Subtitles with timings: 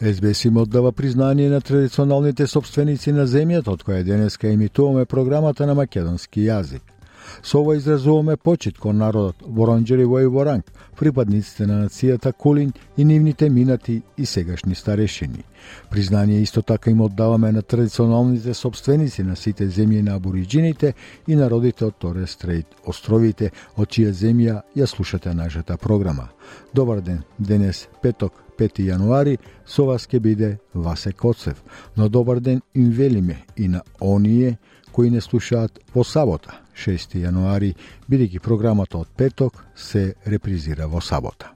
[0.00, 5.74] СБС им оддава признание на традиционалните собственици на земјата, од која денеска емитуваме програмата на
[5.74, 6.97] македонски јазик.
[7.42, 10.66] Со ова изразуваме почит кон народот Воронџери во Воранг,
[10.98, 15.44] припадниците на нацијата Кулин и нивните минати и сегашни старешини.
[15.90, 20.94] Признание исто така им оддаваме на традиционалните собственици на сите земји на абориджините
[21.26, 26.28] и народите од Торе Стрейт, островите, од чија земја ја слушате нашата програма.
[26.74, 31.62] Добар ден, денес петок, 5 јануари, со вас ке биде Васе Коцев.
[31.96, 34.58] Но добар ден им велиме и на оние
[34.98, 37.68] кои не слушаат во сабота, 6 јануари,
[38.10, 41.52] бидејќи програмата од петок се репризира во сабота.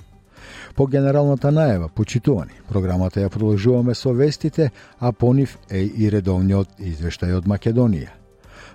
[0.79, 4.71] По генералната најава, почитувани, програмата ја продолжуваме со вестите,
[5.01, 8.15] а по нив е и редовниот извештај од Македонија.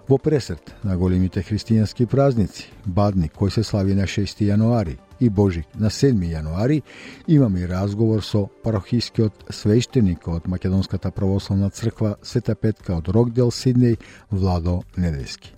[0.10, 5.66] Во пресрет на големите христијански празници, Бадни кој се слави на 6 јануари и Божик
[5.76, 6.82] на 7 јануари,
[7.28, 13.98] имаме и разговор со парохискиот свештеник од Македонската православна црква Света Петка од Рокдел, Сиднеј,
[14.32, 15.54] Владо Недески.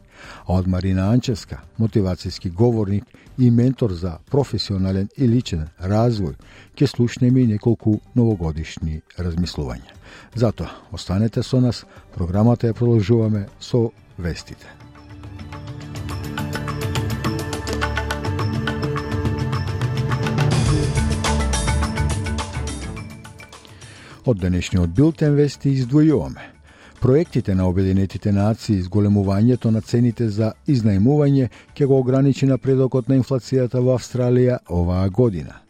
[0.45, 3.05] А од Марина Анческа, мотивацијски говорник
[3.37, 6.35] и ментор за професионален и личен развој,
[6.75, 9.95] ќе слушнеме неколку новогодишни размислувања.
[10.35, 14.88] Затоа, останете со нас, програмата ја продолжуваме со вестите.
[24.25, 26.41] Од денешниот билтен вести издвојуваме.
[26.99, 33.79] Проектите на Обединетите нации изголемувањето на цените за изнајмување ќе го ограничи напредокот на инфлацијата
[33.79, 35.61] во Австралија оваа година.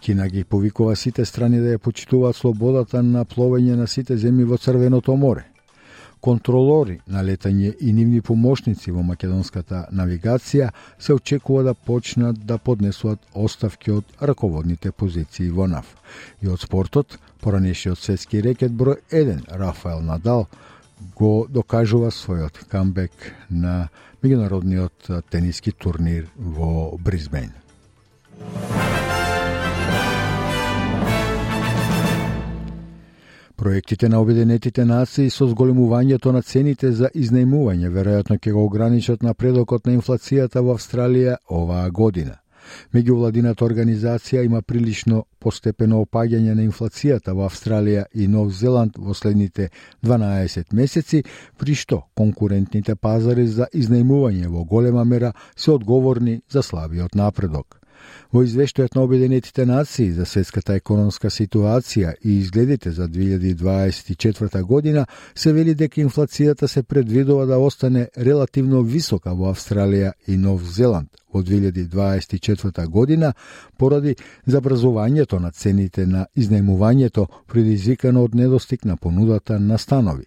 [0.00, 4.56] Кина ги повикува сите страни да ја почитуваат слободата на пловење на сите земји во
[4.56, 5.44] Црвеното море–
[6.26, 13.20] Контролори на летање и нивни помошници во македонската навигација се очекува да почнат да поднесуваат
[13.34, 15.86] оставки од раководните позиции во НАФ.
[16.42, 20.48] И од спортот, поранешиот светски рекет број 1 Рафаел Надал
[21.14, 23.12] го докажува својот камбек
[23.50, 23.88] на
[24.24, 27.52] меѓународниот тениски турнир во Бризбен.
[33.56, 39.86] Проектите на Обединетите нации со зголемувањето на цените за изнајмување веројатно ќе го ограничат напредокот
[39.86, 42.40] на инфлацијата во Австралија оваа година.
[42.94, 49.70] Меѓувладината организација има прилично постепено опаѓање на инфлацијата во Австралија и Нов Зеланд во следните
[50.02, 51.22] 12 месеци,
[51.56, 57.80] при што конкурентните пазари за изнајмување во голема мера се одговорни за слабиот напредок.
[58.32, 65.52] Во извештајот на Обединетите нации за светската економска ситуација и изгледите за 2024 година се
[65.52, 71.42] вели дека инфлацијата се предвидува да остане релативно висока во Австралија и Нов Зеланд во
[71.42, 73.32] 2024 година
[73.78, 74.16] поради
[74.46, 80.26] забрзувањето на цените на изнајмувањето предизвикано од недостиг на понудата на станови.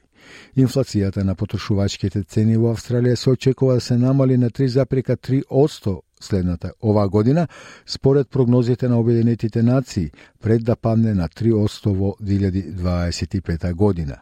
[0.56, 7.09] Инфлацијата на потрошувачките цени во Австралија се очекува да се намали на 3,3% следната оваа
[7.09, 7.47] година,
[7.85, 14.18] според прогнозите на Обединетите нации, пред да падне на 3% во 2025 година.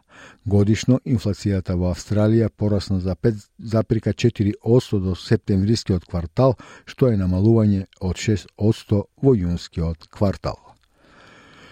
[0.46, 9.04] Годишно инфлацијата во Австралија порасна за 5,4% до септемврискиот квартал, што е намалување од 6%
[9.24, 10.67] во јунскиот квартал.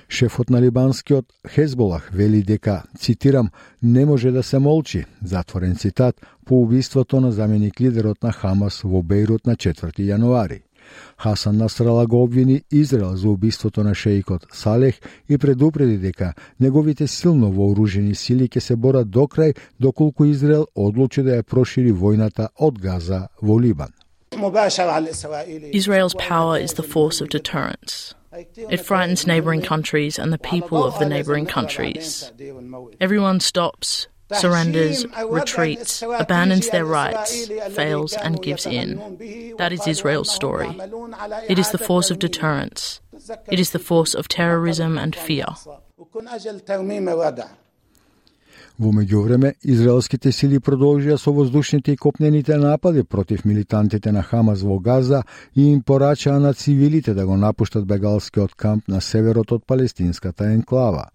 [0.10, 3.50] Шефот на либанскиот Хезболах вели дека, цитирам,
[3.84, 9.02] не може да се молчи, затворен цитат, по убиството на заменик лидерот на Хамас во
[9.02, 10.62] Бейрут на 4 јануари.
[11.18, 15.00] Хасан Насрала го обвини Израел за убиството на шеикот Салех
[15.30, 21.24] и предупреди дека неговите силно вооружени сили ќе се борат до крај доколку Израел одлучи
[21.24, 23.94] да ја прошири војната од Газа во Либан.
[25.74, 28.16] Israel's power is the force of deterrence.
[28.56, 32.32] It frightens neighbouring countries and the people of the neighbouring countries.
[33.00, 39.54] Everyone stops, surrenders, retreats, abandons their rights, fails, and gives in.
[39.58, 40.70] That is Israel's story.
[41.48, 43.02] It is the force of deterrence.
[43.48, 45.46] It is the force of terrorism and fear.
[48.76, 54.80] Во меѓувреме, израелските сили продолжија со воздушните и копнените напади против милитантите на Хамас во
[54.80, 55.22] Газа
[55.56, 61.06] и им порачаа на цивилите да го напуштат бегалскиот камп на северот од палестинската енклава.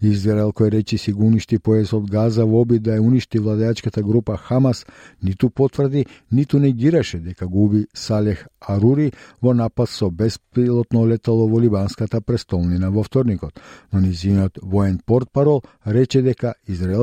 [0.00, 4.38] Израел кој речи си го уништи поесот Газа во обид да ја уништи владеачката група
[4.38, 4.86] Хамас,
[5.22, 9.12] ниту потврди, ниту негираше дека губи Салех Арури
[9.42, 13.60] во напад со беспилотно летало во либанската престолнина во вторникот,
[13.92, 16.54] но низиниот воен портпарол рече дека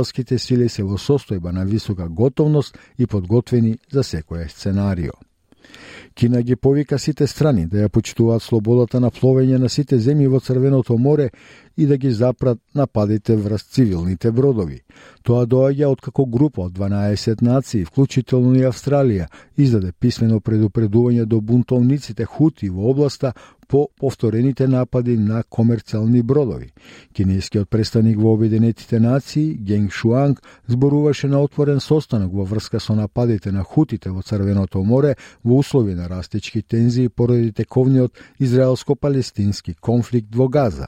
[0.07, 5.11] израелските сили се во состојба на висока готовност и подготвени за секој сценарио.
[6.15, 10.39] Кина ги повика сите страни да ја почитуваат слободата на пловење на сите земји во
[10.39, 11.29] Црвеното море
[11.77, 14.81] и да ги запрат нападите врз цивилните бродови.
[15.23, 19.27] Тоа доаѓа од како група од 12 нации, вклучително и Австралија,
[19.57, 23.33] издаде писмено предупредување до бунтовниците хути во областа
[23.67, 26.71] по повторените напади на комерцијални бродови.
[27.13, 33.51] Кинескиот престаник во Обединетите нации, Генг Шуанг, зборуваше на отворен состанок во врска со нападите
[33.51, 40.47] на хутите во Црвеното море во услови на растечки тензии поради тековниот израелско-палестински конфликт во
[40.47, 40.87] Газа.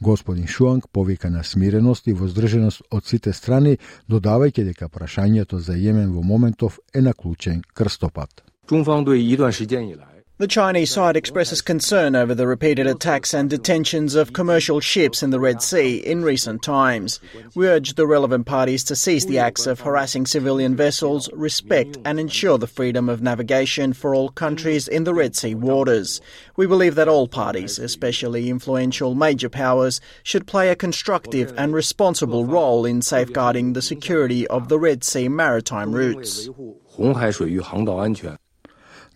[0.00, 3.78] Господин Шуанг повика на смиреност и воздржаност од сите страни,
[4.08, 8.42] додавајќи дека прашањето за Јемен во моментов е на клучен крстопат.
[8.66, 15.23] 中方对一段时间以来 The Chinese side expresses concern over the repeated attacks and detentions of commercial ships
[15.23, 17.19] in the Red Sea in recent times.
[17.55, 22.19] We urge the relevant parties to cease the acts of harassing civilian vessels, respect and
[22.19, 26.21] ensure the freedom of navigation for all countries in the Red Sea waters.
[26.55, 32.45] We believe that all parties, especially influential major powers, should play a constructive and responsible
[32.45, 36.47] role in safeguarding the security of the Red Sea maritime routes.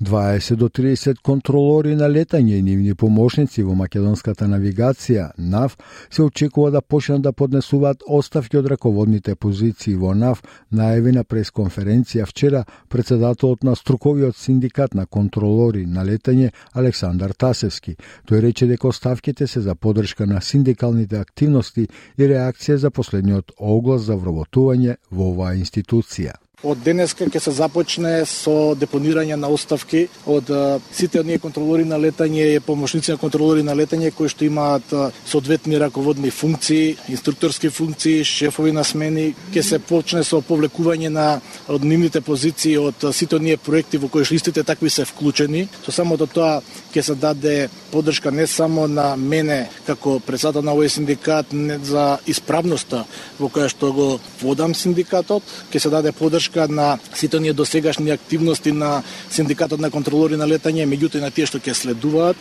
[0.01, 5.75] 20 до 30 контролори на летање и нивни помошници во македонската навигација НАВ
[6.09, 10.41] се очекува да почнат да поднесуваат оставки од раководните позиции во НАВ,
[10.73, 17.95] најави на пресконференција вчера председателот на струковиот синдикат на контролори на летање Александар Тасевски.
[18.25, 21.87] Тој рече дека оставките се за подршка на синдикалните активности
[22.17, 26.41] и реакција за последниот оглас за вработување во оваа институција.
[26.61, 30.49] Од денеска ќе се започне со депонирање на оставки од
[30.93, 34.93] сите оние контролори на летање и помошници на контролори на летање кои што имаат
[35.25, 41.25] соодветни раководни функции, инструкторски функции, шефови на смени, ќе се почне со повлекување на
[41.65, 45.65] од нивните позиции од сите оние проекти во кои листите такви се вклучени.
[45.81, 46.61] Со самото тоа
[46.93, 47.55] ќе се даде
[47.89, 53.07] поддршка не само на мене како председател на овој синдикат не за исправноста
[53.39, 54.07] во која што го
[54.45, 55.41] водам синдикатот,
[55.73, 60.45] ќе се даде поддршка поддршка на сите оние досегашни активности на синдикатот на контролори на
[60.45, 62.37] летање, меѓутоа и на тие што ќе следуваат.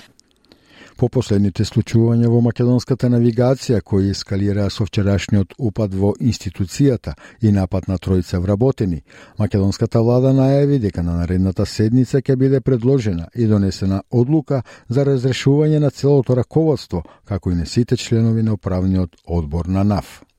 [0.96, 7.88] По последните случувања во македонската навигација кои ескалираа со вчерашниот упад во институцијата и напад
[7.88, 9.02] на тројца вработени,
[9.38, 15.78] македонската влада најави дека на наредната седница ќе биде предложена и донесена одлука за разрешување
[15.78, 20.29] на целото раководство, како и на сите членови на управниот одбор на НАФ.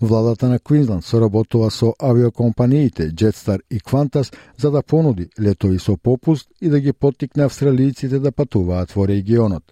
[0.00, 6.48] Владата на Квинсленд соработува со авиокомпаниите Jetstar и Qantas за да понуди летови со попуст
[6.60, 9.64] и да ги поттикне австралијците да патуваат во регионот.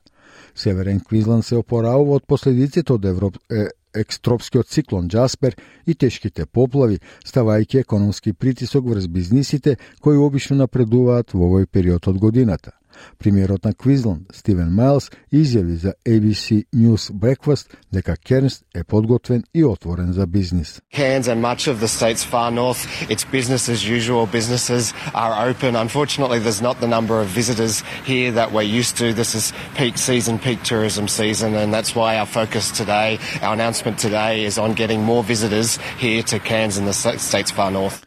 [0.54, 3.36] Северен Квинсленд се опоравува од последиците од Европ...
[3.50, 5.56] е, екстропскиот циклон Джаспер
[5.86, 12.18] и тешките поплави, ставајќи економски притисок врз бизнисите кои обично напредуваат во овој период од
[12.18, 12.77] годината.
[13.19, 19.63] Премиерот на Квизланд, Стивен Майлс, изјави за ABC News Breakfast дека Кернс е подготвен и
[19.63, 20.81] отворен за бизнис.
[20.93, 24.25] Cairns and much of the state's far north, it's business as usual.
[24.25, 25.75] Businesses are open.
[25.75, 29.13] Unfortunately, there's not the number of visitors here that we're used to.
[29.13, 33.97] This is peak season, peak tourism season, and that's why our focus today, our announcement
[33.99, 35.69] today is on getting more visitors
[36.05, 36.93] here to Cairns and the
[37.29, 37.97] state's far north.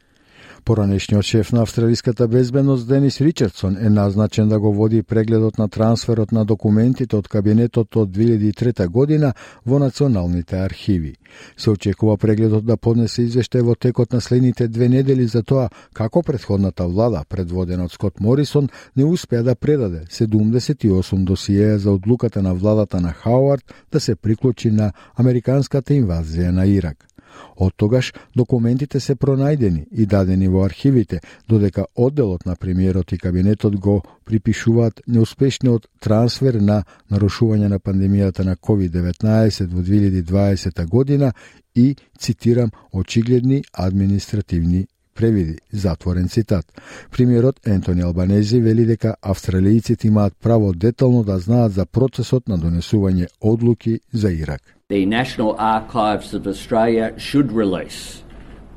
[0.65, 6.31] Поранешниот шеф на австралиската безбедност Денис Ричардсон е назначен да го води прегледот на трансферот
[6.31, 9.33] на документите од кабинетот од 2003 година
[9.65, 11.15] во националните архиви.
[11.57, 16.21] Се очекува прегледот да поднесе извештај во текот на следните две недели за тоа како
[16.21, 22.53] предходната влада, предводена од Скот Морисон, не успеа да предаде 78 досиеја за одлуката на
[22.53, 27.10] владата на Хауард да се приклучи на американската инвазија на Ирак.
[27.55, 31.19] Од тогаш документите се пронајдени и дадени во архивите,
[31.49, 38.55] додека одделот на премиерот и кабинетот го припишуваат неуспешниот трансфер на нарушување на пандемијата на
[38.55, 41.33] COVID-19 во 2020 година
[41.75, 46.65] и, цитирам, очигледни административни превиди, затворен цитат.
[47.11, 53.27] Премиерот Ентони Албанези вели дека австралијците имаат право детално да знаат за процесот на донесување
[53.41, 54.61] одлуки за Ирак.
[54.91, 58.23] The National Archives of Australia should release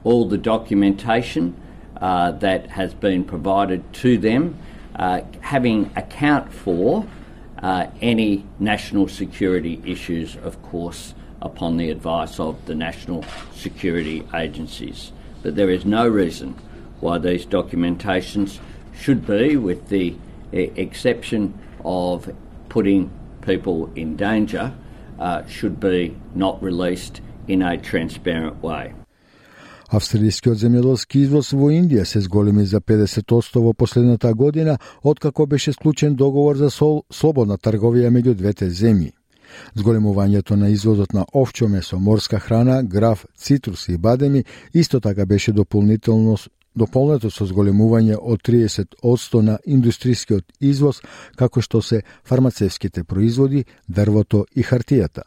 [0.04, 1.61] all the documentation
[1.97, 4.56] uh, that has been provided to them,
[4.94, 7.04] uh, having account for
[7.61, 15.11] uh, any national security issues, of course, upon the advice of the national security agencies.
[15.42, 16.52] But there is no reason
[17.00, 18.61] why these documentations
[18.97, 20.14] should be, with the
[20.52, 22.33] exception of
[22.68, 24.73] putting people in danger,
[25.18, 28.92] uh, should be not released in a transparent way.
[29.94, 36.14] Австралискиот земјоделски извоз во Индија се зголеми за 50% во последната година, откако беше склучен
[36.14, 39.12] договор за сол, слободна трговија меѓу двете земји.
[39.76, 44.44] Зголемувањето на извозот на овчо месо, морска храна, граф, цитруси и бадеми
[44.75, 46.37] исто така беше дополнително
[46.75, 51.00] дополнето со зголемување од 30% на индустрискиот извоз,
[51.37, 55.25] како што се фармацевските производи, дрвото и хартијата.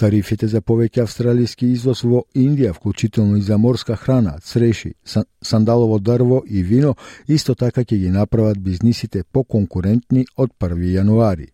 [0.00, 4.94] Тарифите за повеќе австралиски извоз во Индија, вклучително и за морска храна, цреши,
[5.42, 6.94] сандалово дрво и вино,
[7.28, 11.50] исто така ќе ги направат бизнисите поконкурентни од 1 јануари.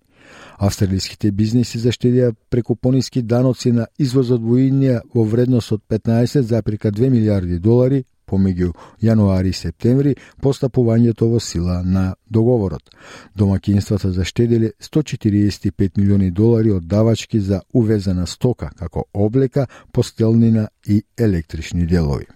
[0.63, 7.59] Австралиските бизнеси заштедија преку пониски даноци на извозот во Индија во вредност од 15,2 милиарди
[7.59, 8.73] долари помеѓу
[9.05, 12.91] јануари и септември постапувањето во сила на договорот.
[13.37, 21.87] Домакинствата заштеделе 145 милиони долари од давачки за увезена стока, како облека, постелнина и електрични
[21.87, 22.27] делови.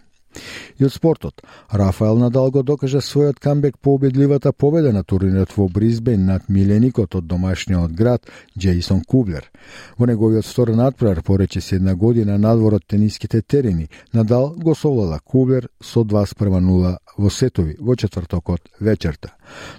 [0.79, 5.69] И од спортот, Рафаел Надал го докажа својот камбек по убедливата победа на турнирот во
[5.69, 8.27] Бризбен над миленикот од домашниот град
[8.59, 9.51] Джейсон Кублер.
[9.99, 15.21] Во неговиот втор надпревар порече се една година надвор од тениските терени, Надал го совлада
[15.25, 19.35] Кублер со 2 спрема 0 во сетови во четвртокот вечерта.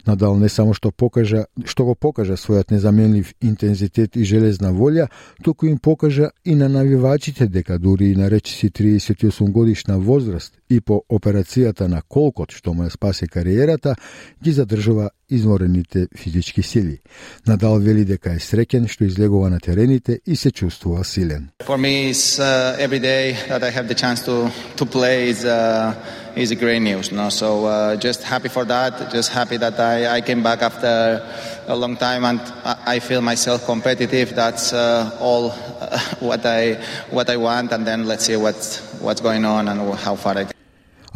[0.06, 5.10] Надал не само што покажа што го покажа својот незаменлив интензитет и железна волја,
[5.44, 10.54] туку им покажа и на навивачите дека дури и на речиси 38 годишна возраст болест
[10.70, 13.96] и по операцијата на колкот што му ја спаси кариерата,
[14.44, 17.00] ги задржува изморените физички сили.
[17.48, 21.50] Надал вели дека е среќен што излегува на терените и се чувствува силен.
[21.64, 25.46] For me is uh, every day that I have the chance to to play is
[25.46, 25.94] uh,
[26.36, 27.30] is a great news, no?
[27.30, 31.24] So uh, just happy for that, just happy that I I came back after
[31.68, 34.36] a long time and I feel myself competitive.
[34.36, 35.52] That's uh, all
[36.20, 36.76] what I
[37.12, 40.44] what I want and then let's see what's what's going on and how far I
[40.46, 40.57] can.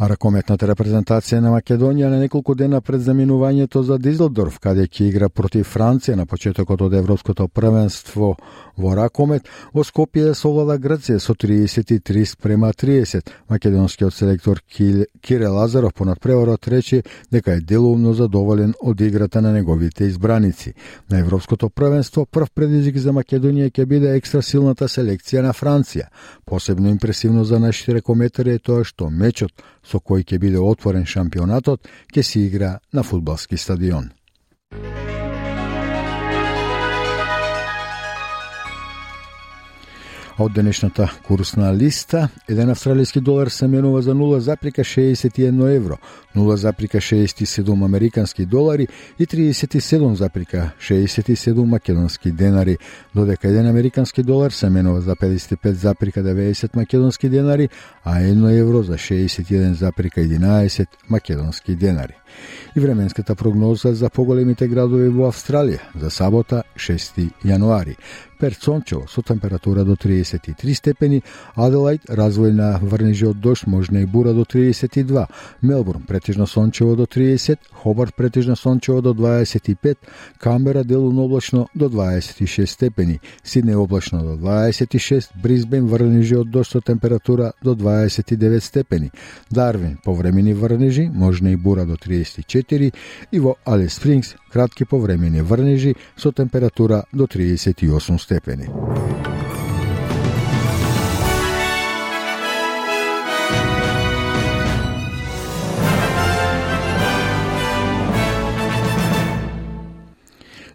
[0.02, 5.28] А ракометната репрезентација на Македонија на неколку дена пред заминувањето за Дизелдорф, каде ќе игра
[5.28, 8.32] против Франција на почетокот од Европското првенство
[8.76, 13.30] во ракомет, во Скопје совлада Грција со 33 спрема 30.
[13.48, 20.04] Македонскиот селектор Кире Лазаров понад преварот рече дека е делумно задоволен од играта на неговите
[20.04, 20.74] избраници.
[21.10, 26.10] На Европското првенство прв предизвик за Македонија ќе биде екстра силната селекција на Франција.
[26.44, 29.52] Посебно импресивно за нашите ракометари е тоа што мечот
[29.84, 34.10] со кој ќе биде отворен шампионатот, ќе се игра на фудбалски стадион.
[40.42, 45.98] Од денешната курсна листа, еден австралиски долар се менува за 0,61 евро,
[46.36, 52.78] 0,67 американски долари и 37,67 македонски денари,
[53.14, 57.68] додека еден американски долар се менува за 55,90 македонски денари,
[58.04, 62.14] а 1 евро за 61,11 македонски денари.
[62.76, 67.96] И временската прогноза за поголемите градови во Австралија за сабота 6 јануари.
[68.42, 71.22] Перт сончево со температура до 33 степени,
[71.54, 75.28] Аделајд развојна врнежи од дожд, можна и бура до 32,
[75.62, 79.96] Мелбурн претежно сончево до 30, Хобарт претежно сончево до 25,
[80.38, 86.80] Камбера делумно облачно до 26 степени, Сиднеј облачно до 26, Бризбен врнежи од дожд со
[86.80, 89.12] температура до 29 степени,
[89.50, 92.92] Дарвин повремени врнежи, можна и бура до 34
[93.30, 98.31] и во Алис Спрингс кратки повремени врнежи со температура до 38 степени.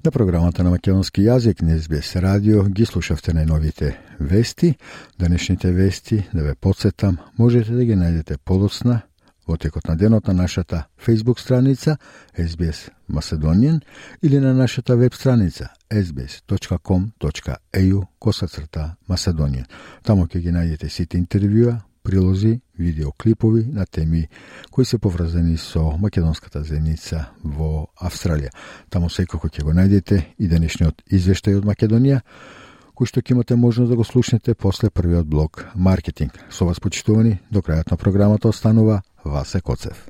[0.08, 4.76] На програмата на македонски јазик на СБС радио ги слушавте најновите вести.
[5.20, 9.02] Денешните вести, да ве подсетам, можете да ги најдете подоцна
[9.48, 11.98] во текот на денот на нашата Facebook страница
[12.38, 13.82] SBS Macedonian
[14.22, 16.48] или на нашата веб страница sbs.com.au
[18.20, 19.66] косацрта Macedonian.
[20.04, 24.28] Тамо ќе ги најдете сите интервјуа, прилози, видеоклипови на теми
[24.72, 28.50] кои се поврзани со македонската зеница во Австралија.
[28.90, 32.22] Тамо секој ќе го најдете и денешниот извештај од Македонија,
[32.98, 36.34] кој што ќе имате можност да го слушнете после првиот блок Маркетинг.
[36.50, 40.10] Со вас почитувани, до крајот на програмата останува Васе Коцев.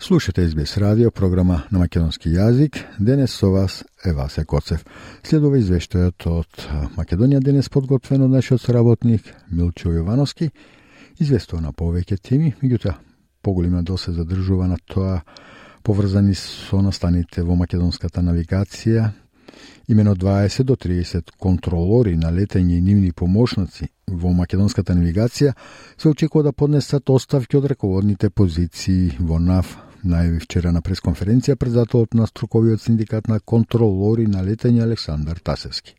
[0.00, 2.78] Слушате СБС радио, програма на македонски јазик.
[2.98, 4.82] Денес со вас е Васе Коцев.
[5.22, 6.66] Следува извештајот од
[6.98, 10.50] Македонија денес подготвен од нашиот соработник Милчо Јовановски.
[11.18, 12.98] Известува на повеќе теми, меѓутоа
[13.42, 15.22] поголема дел се задржува на тоа
[15.88, 19.08] поврзани со настаните во македонската навигација.
[19.88, 25.54] Имено 20 до 30 контролори на летење и нивни помошници во македонската навигација
[25.96, 32.12] се очекува да поднесат оставки од раководните позиции во НАФ најави вчера на пресконференција председателот
[32.14, 35.97] на струковиот синдикат на контролори на летење Александар Тасевски.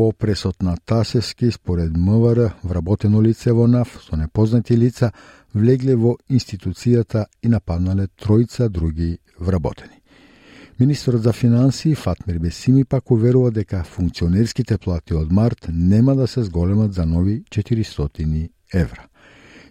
[0.00, 5.10] По пресот на Тасески според МВР, вработено лице во НАФ со непознати лица
[5.54, 10.00] влегле во институцијата и нападнале тројца други вработени.
[10.78, 16.42] Министрот за финансии Фатмир Бесими пак уверува дека функционерските плати од март нема да се
[16.42, 19.04] зголемат за нови 400 евра.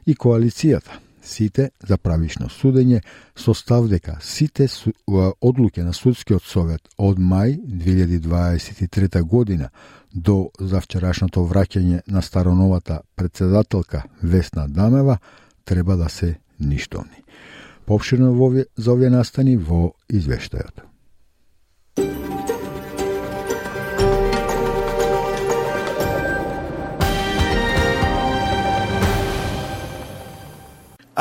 [0.06, 3.02] И коалицијата сите за правишно судење
[3.36, 4.68] со став дека сите
[5.42, 9.70] одлуке на судскиот совет од мај 2023 година
[10.14, 15.18] до завчерашното враќање на староновата председателка Весна Дамева
[15.66, 17.24] треба да се ништовни.
[17.86, 18.34] Попширно
[18.78, 20.89] за овие настани во извештајот.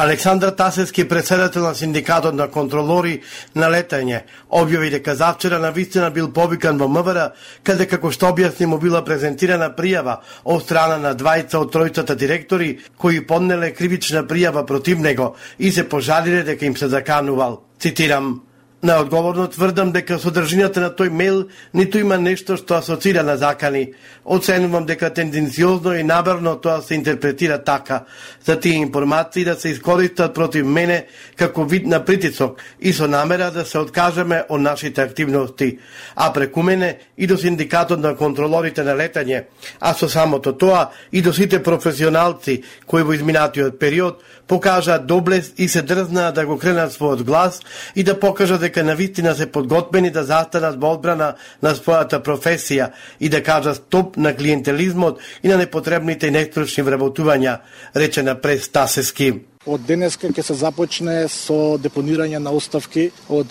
[0.01, 3.17] Александр Тасевски, председател на синдикатот на контролори
[3.59, 7.33] на летање, објави дека завчера на вистина бил повикан во МВР,
[7.67, 12.77] каде како што објасни му била презентирана пријава од страна на двајца од тројцата директори
[12.95, 17.65] кои поднеле кривична пријава против него и се пожалиле дека им се заканувал.
[17.81, 18.43] Цитирам,
[18.83, 21.39] Наодговорно тврдам дека содржината на тој мејл
[21.75, 23.95] ниту има нешто што асоцира на закани.
[24.25, 28.05] Оценувам дека тенденциозно и наберно тоа се интерпретира така,
[28.45, 31.07] за тие информации да се искористат против мене
[31.37, 35.79] како вид на притисок и со намера да се откажеме од нашите активности,
[36.15, 39.43] а преку мене и до синдикатот на контролорите на летање,
[39.81, 45.69] а со самото тоа и до сите професионалци кои во изминатиот период покажа доблест и
[45.69, 47.61] се дрзнаа да го кренат својот глас
[47.97, 53.29] и да покажат дека навистина се подготвени да застанат во одбрана на својата професија и
[53.33, 57.59] да кажат стоп на клиентелизмот и на непотребните и нестручни вработувања,
[57.97, 59.33] рече на прес Тасески.
[59.69, 63.51] Од денеска ќе се започне со депонирање на оставки од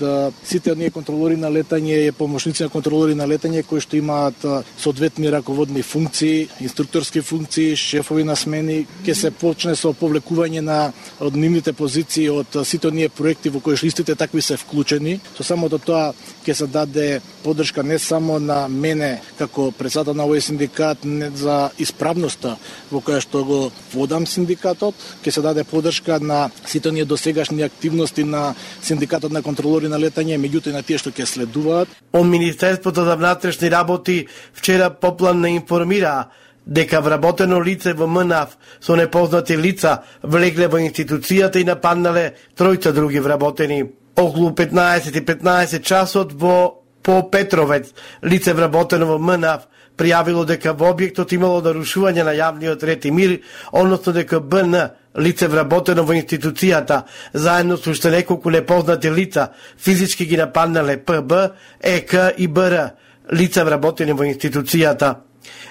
[0.49, 4.47] сите оние контролори на летање и помошници на контролори на летање кои што имаат
[4.81, 10.79] соодветни раководни функции, инструкторски функции, шефови на смени, ќе се почне со повлекување на
[11.21, 15.19] од нивните позиции од сите оние проекти во кои што истите такви се вклучени.
[15.37, 16.15] Со самото тоа
[16.47, 21.69] ќе се даде поддршка не само на мене како председател на овој синдикат не за
[21.77, 22.57] исправноста
[22.89, 23.61] во која што го
[23.93, 29.41] водам синдикатот, ќе се даде поддршка точка на сите оние досегашни активности на синдикатот на
[29.41, 31.87] контролори на летање, меѓутоа на тие што ќе следуваат.
[32.13, 36.29] Од Министерството за внатрешни работи вчера поплан не информира
[36.65, 43.19] дека вработено лице во МНАФ со непознати лица влегле во институцијата и нападнале тројца други
[43.19, 43.91] вработени.
[44.15, 49.67] Околу 15 и 15 часот во по Петровец лице вработено во МНАФ
[49.97, 53.39] пријавило дека во објектот имало нарушување на јавниот ред и мир,
[53.71, 54.75] односно дека БН
[55.17, 61.33] лице вработено во институцијата, заедно со уште неколку непознати лица, физички ги нападнале ПБ,
[61.81, 62.91] ЕК и БР,
[63.31, 65.15] лица вработени во институцијата.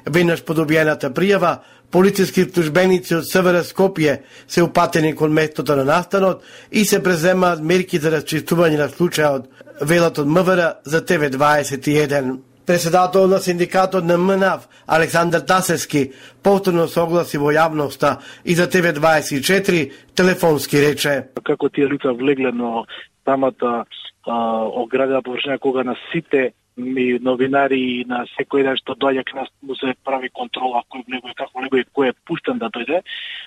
[0.06, 1.58] Веднаш по добиената пријава,
[1.90, 7.98] полициски службеници од СВР Скопје се упатени кон местото на настанот и се преземаат мерки
[7.98, 9.46] за расчистување на случајот,
[9.80, 12.55] велат од МВР за ТВ21.
[12.66, 20.80] Председател на синдикатот на МНАВ, Александр Тасевски, повторно согласи во јавноста и за ТВ24 телефонски
[20.82, 21.28] рече.
[21.44, 22.82] Како тие лица влегле на
[23.24, 23.84] самата
[24.26, 29.48] оградена површина кога на сите ми новинари и на секој еден што доаѓа к нас
[29.62, 33.00] му се прави контрола кој влегува како влегува и кој е пуштен да дојде.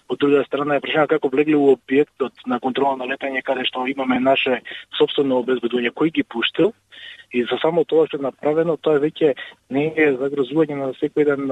[0.09, 3.85] Од друга страна е прашање како влегле во објектот на контрола на летање каде што
[3.87, 4.61] имаме наше
[4.97, 6.73] собствено обезбедување кој ги пуштил
[7.31, 9.35] и за само тоа што е направено тоа веќе
[9.69, 11.45] не е загрозување на секој еден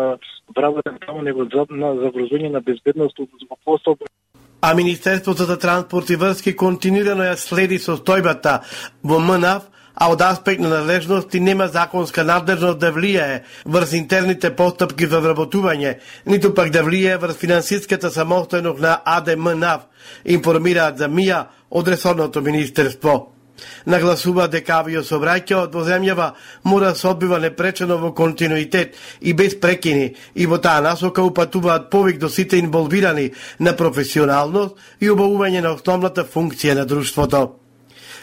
[0.58, 3.98] вработен само него на загрозување на безбедност во посол
[4.62, 8.64] а Министерството за транспорт и врски континуирано ја следи состојбата
[9.04, 15.08] во МНАВ а од аспект на надлежности нема законска надлежност да влијае врз интерните постапки
[15.10, 19.90] за вработување, ниту пак да влијае врз финансиската самостојност на АДМНАВ,
[20.26, 23.34] информираат за МИА од ресорното министерство.
[23.90, 26.32] Нагласува дека авиособраќаот во земјава
[26.64, 31.90] мора да се одбива непречено во континуитет и без прекини и во таа насока упатуваат
[31.90, 37.67] повик до сите инволвирани на професионалност и обавување на основната функција на друштвото.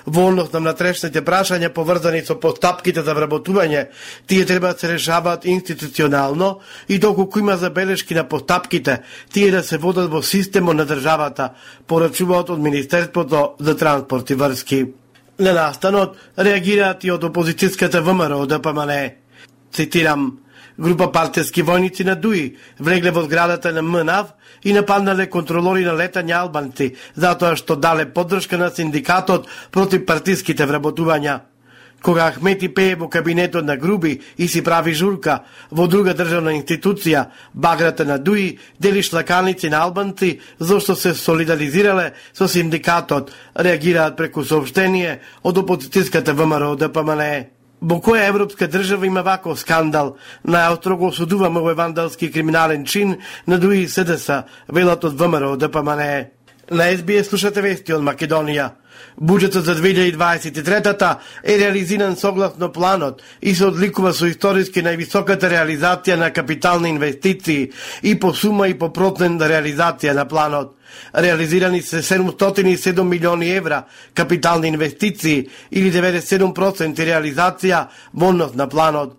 [0.06, 3.86] Во однос на внатрешните прашања поврзани со постапките за вработување,
[4.28, 9.00] тие треба да се решаваат институционално и доколку има забелешки на постапките,
[9.32, 11.54] тие да се водат во системот на државата,
[11.86, 14.84] порачуваат од Министерството за транспорт и врски.
[15.38, 18.92] На настанот реагираат и од опозицијската ВМРО ДПМН.
[19.72, 20.43] Цитирам,
[20.78, 26.34] Група партиски војници на ДУИ влегле во зградата на МНАВ и нападнале контролори на летање
[26.34, 31.40] албанци, затоа што дале поддршка на синдикатот против партиските вработувања.
[32.04, 35.38] Кога Ахмети пее во кабинетот на Груби и си прави журка
[35.70, 42.48] во друга државна институција, баграта на ДУИ дели шлаканици на албанци зашто се солидаризирале со
[42.48, 47.53] синдикатот, реагираат преку сообштение од опозицијската ВМРО ДПМНЕ.
[47.84, 50.14] Во која европска држава има ваков скандал?
[50.48, 56.30] Најострого осудуваме овој вандалски криминален чин на дуи СДС, велат од ВМРО да ДПМНЕ.
[56.70, 58.70] На СБС слушате вести од Македонија.
[59.20, 66.32] Буџетот за 2023-та е реализиран согласно планот и се одликува со историски највисоката реализација на
[66.34, 67.70] капитални инвестиции
[68.02, 70.74] и по сума и по процент реализација на планот.
[71.14, 73.82] Реализирани се 707 милиони евра
[74.14, 79.16] капитални инвестиции или 97% реализација во однос на планот.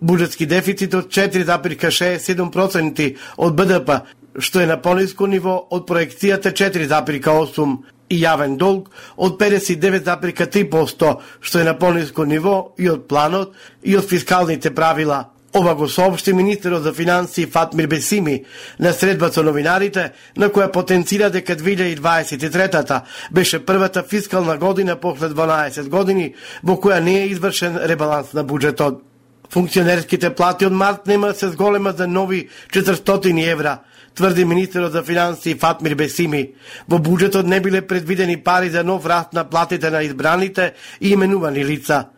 [0.00, 4.00] Буџетски дефицит од 4,67% од БДП,
[4.38, 11.64] што е на пониско ниво од проекцијата 4,8% и јавен долг од 59,3%, што е
[11.64, 15.28] на пониско ниво и од планот и од фискалните правила.
[15.56, 18.44] Ова го соопшти министерот за финансии Фатмир Бесими
[18.78, 25.88] на средба со новинарите, на која потенцира дека 2023-та беше првата фискална година после 12
[25.88, 29.00] години во која не е извршен ребаланс на буџетот.
[29.48, 33.78] Функционерските плати од март нема да се зголемат за нови 400 евра,
[34.14, 36.54] тврди министерот за финансии Фатмир Бесими.
[36.88, 41.64] Во буџетот не биле предвидени пари за нов раст на платите на избраните и именувани
[41.64, 42.08] лица.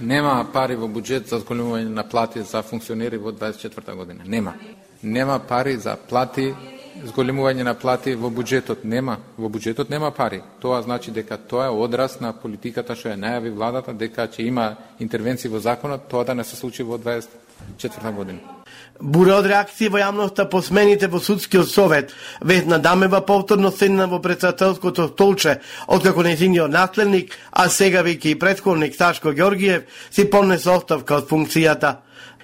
[0.00, 4.24] Нема пари во буџет за зголемување на плати за функционери во 24 година.
[4.26, 4.54] Нема.
[5.02, 6.52] Нема пари за плати
[7.00, 10.42] зголемување на плати во буџетот нема, во буџетот нема пари.
[10.60, 14.74] Тоа значи дека тоа е одраз на политиката што ја најави владата дека ќе има
[15.00, 18.61] интервенции во законот, тоа да не се случи во 24 година.
[19.02, 22.12] Бура од реакција во јавноста по смените во судскиот совет.
[22.40, 25.56] Весна Дамева повторно седна во председателското столче,
[25.88, 31.96] откако незиниот наследник, а сега веќе и предходник Сашко Ѓоргиев, си понесе оставка од функцијата.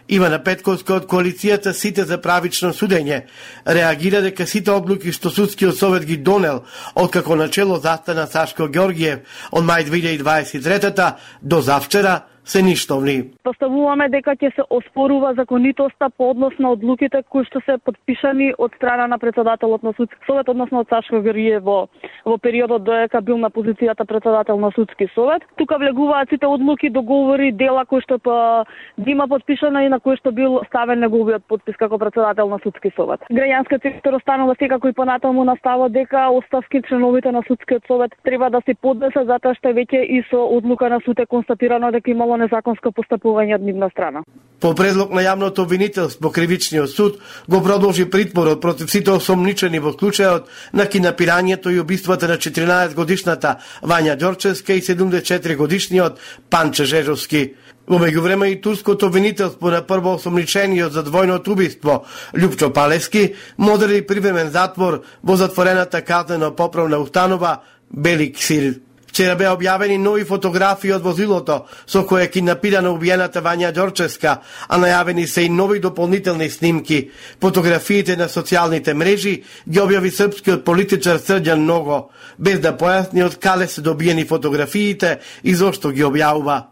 [0.08, 3.20] Ивана Петковска од коалицијата Сите за правично судење
[3.66, 9.20] реагира дека сите одлуки што судскиот совет ги донел откако начело застана Сашко Георгиев
[9.52, 13.16] од мај 2023 до завчера се ништовни.
[13.44, 18.72] Поставуваме дека ќе се оспорува законитоста по однос на одлуките кои што се подпишани од
[18.80, 21.88] страна на председателот на судски совет, односно од Сашко Грие во
[22.24, 25.42] во периодот додека бил на позицијата председател на судски совет.
[25.56, 28.64] Тука влегуваат сите одлуки, договори, дела кои што па
[28.96, 33.20] дима подпишана и на кои што бил ставен неговиот подпис како председател на судски совет.
[33.30, 38.60] Граѓанскиот сектор останува секако и понатаму настава дека оставки членовите на судскиот совет треба да
[38.64, 42.92] се поднесат затоа што веќе и со одлука на суд е констатирано дека имало незаконско
[42.94, 44.22] постапување од нивна страна.
[44.58, 50.48] По предлог на јавното обвинителство, кривичниот суд го продолжи притворот против сите осомничени во случајот
[50.72, 56.18] на кинапирањето и убиствата на 14 годишната Вања Ѓорчевска и 74 годишниот
[56.50, 57.54] Панче Жежовски.
[57.88, 62.02] Во меѓувреме и турското обвинителство на прво осомничениот за двојното убиство
[62.34, 68.87] Лјупчо Палески модели привремен затвор во затворената казнено поправна установа Белик Сир.
[69.18, 71.54] Вчера беа објавени нови фотографии од возилото
[71.90, 74.36] со кое е кинапирана убиената Вања Ѓорчевска,
[74.68, 77.10] а најавени се и нови дополнителни снимки.
[77.42, 83.66] Фотографиите на социјалните мрежи ги објави српскиот политичар Срдјан Ного, без да појасни од кале
[83.66, 86.68] се добиени фотографиите и зошто ги објавува.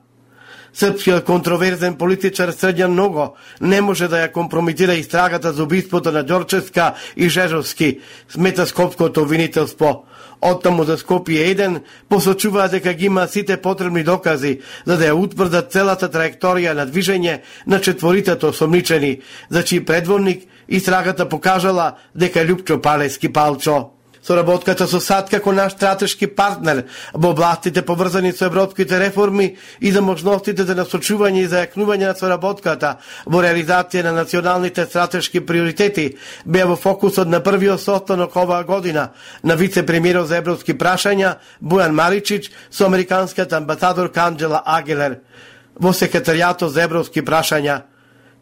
[0.76, 6.92] Српскиот контроверзен политичар Срдјан Ного не може да ја компромитира истрагата за убиството на Ѓорчевска
[7.16, 10.04] и Жежовски, смета Скопското обвинителство.
[10.40, 15.72] Оттаму за Скопје 1 посочуваа дека ги има сите потребни докази за да ја утврдат
[15.72, 19.20] целата траекторија на движење на четворитето сомничени,
[19.50, 23.95] за чиј предводник истрагата покажала дека Лјупчо Палески Палчо.
[24.26, 26.80] Соработката со САД како наш стратешки партнер
[27.14, 32.96] во областите поврзани со европските реформи и за можностите за насочување и зајакнување на соработката
[33.26, 36.08] во реализација на националните стратешки приоритети
[36.44, 39.10] беа во фокусот на првиот состанок оваа година
[39.44, 45.20] на вице-премиерот за европски прашања Бујан Маричич со американската амбасадорка Анджела Агелер.
[45.78, 47.84] Во секретаријатот за европски прашања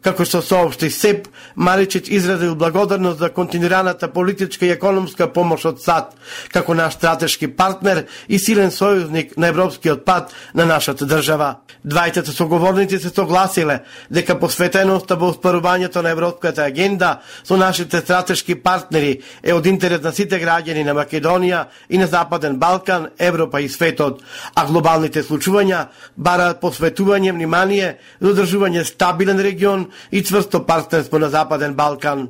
[0.05, 6.11] Како што соопшти СЕП, Маричич изразил благодарност за континуираната политичка и економска помош од САД,
[6.53, 11.55] како наш стратешки партнер и силен сојузник на европскиот пат на нашата држава.
[11.81, 19.21] Двајцата соговорници се согласиле дека посветеноста во успарувањето на европската агенда со нашите стратешки партнери
[19.41, 24.21] е од интерес на сите граѓани на Македонија и на Западен Балкан, Европа и светот,
[24.53, 25.87] а глобалните случувања
[26.17, 32.29] бараат посветување внимание за одржување стабилен регион и цврсто партнерство на Западен Балкан.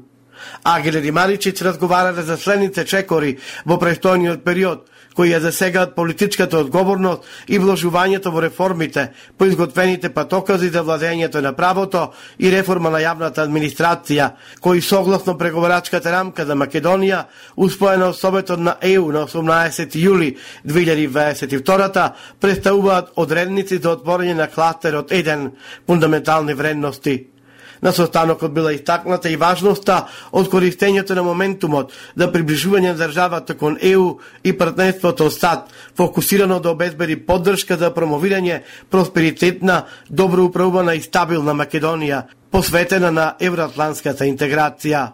[0.63, 7.23] Агилер и Маричич разговарале за следните чекори во престојниот период, кои ја засегаат политичката одговорност
[7.47, 13.45] и вложувањето во реформите по изготвените патокази за владењето на правото и реформа на јавната
[13.47, 17.25] администрација, кои согласно преговорачката рамка за Македонија,
[17.56, 25.12] успоена од Советот на ЕУ на 18 јули 2022 представуваат одредници за отворање на кластерот
[25.12, 25.51] 1
[25.88, 27.34] фундаментални вредности.
[27.81, 33.77] На состанокот била истакната и важноста од користењето на моментумот за приближување на државата кон
[33.81, 41.53] ЕУ и партнерството САД, фокусирано да обезбеди поддршка за промовирање просперитетна, добро управувана и стабилна
[41.53, 45.11] Македонија, посветена на евроатланската интеграција.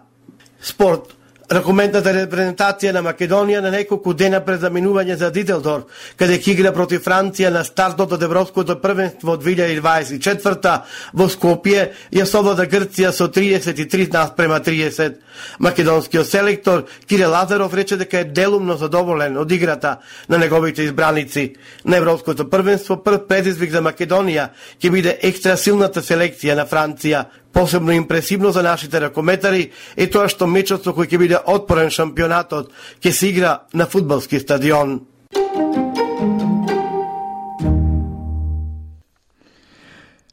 [0.62, 6.72] Спорт Ракументната репрезентација на Македонија на неколку дена пред заминување за Дителдор, каде ќе игра
[6.72, 10.72] против Франција на стартот од Европското првенство од 2024
[11.18, 15.18] во Скопје, ја совлада Грција со 33 према 30.
[15.58, 21.54] Македонскиот селектор Кире Лазаров рече дека е делумно задоволен од играта на неговите избраници.
[21.84, 24.48] На Европското првенство прв предизвик за Македонија
[24.80, 30.48] ќе биде екстра силната селекција на Франција, Посебно импресивно за нашите ракометари е тоа што
[30.48, 32.72] мечот со кој ќе биде отпорен шампионатот
[33.04, 35.00] ќе се игра на фудбалски стадион.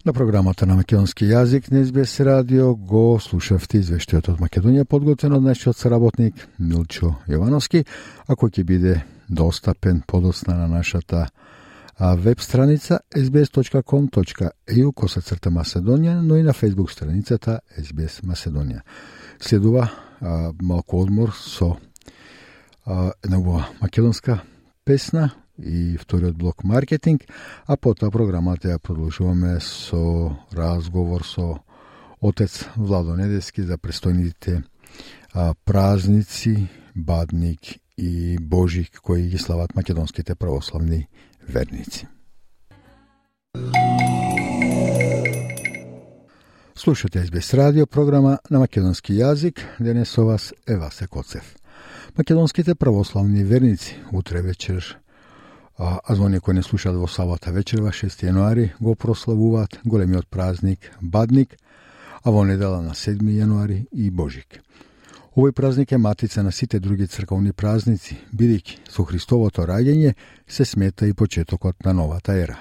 [0.05, 5.43] На програмата на македонски јазик на СБС радио го слушавте извештајот од Македонија подготвен од
[5.43, 7.83] нашиот соработник Милчо Јовановски,
[8.25, 8.95] а кој ќе биде
[9.27, 11.27] достапен подосна на нашата
[11.99, 18.85] а веб страница sbs.com.eu косацрта Маседонија, но и на фейсбук страницата SBS Маседонија.
[19.39, 19.89] Следува
[20.21, 21.75] а, малку одмор со
[22.85, 24.39] а, една македонска
[24.85, 27.27] песна и вториот блок маркетинг,
[27.67, 31.59] а потоа програмата ја продолжуваме со разговор со
[32.21, 34.63] отец Владо Недески за престојните
[35.33, 37.59] а, празници, Бадник
[37.97, 41.07] и Божик кои ги слават македонските православни
[41.49, 42.07] верници.
[46.75, 49.59] Слушате СБС радио, програма на македонски јазик.
[49.79, 51.55] Денес со вас Ева Секоцев.
[52.17, 54.99] Македонските православни верници утре вечер
[55.79, 60.27] а, а за оние кои не слушаат во сабота вечерва 6 јануари го прославуваат големиот
[60.27, 61.55] празник Бадник,
[62.23, 64.59] а во недела на 7 јануари и Божик.
[65.37, 70.15] Овој празник е матица на сите други црковни празници, бидејќи со Христовото раѓање
[70.47, 72.57] се смета и почетокот на новата ера.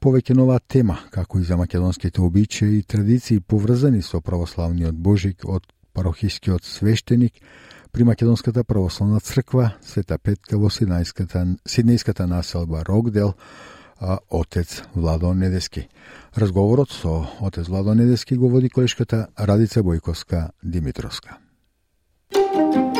[0.00, 5.64] Повеќе нова тема, како и за македонските обичаи и традиции поврзани со православниот Божик од
[5.94, 7.40] парохискиот свештеник
[7.92, 13.32] при Македонската православна црква Света Петка во Сиднејската, Сиднејската населба Рогдел,
[13.96, 15.88] а, отец Владо Недески.
[16.36, 21.43] Разговорот со отец Владо Недески го води колешката Радица Бојковска Димитровска.
[22.54, 22.93] Thank you.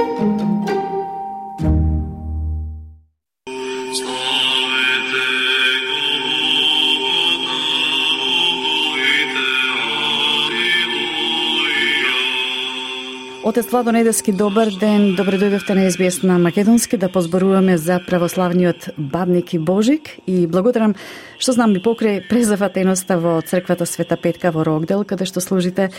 [13.47, 15.11] Отец Владо Недески, добар ден.
[15.19, 20.95] Добре дојдовте на СБС на Македонски да позборуваме за православниот бабник и Божик и благодарам
[21.37, 25.91] што знам би покрај презафатеноста во црквата Света Петка во Рогдел, каде што служите,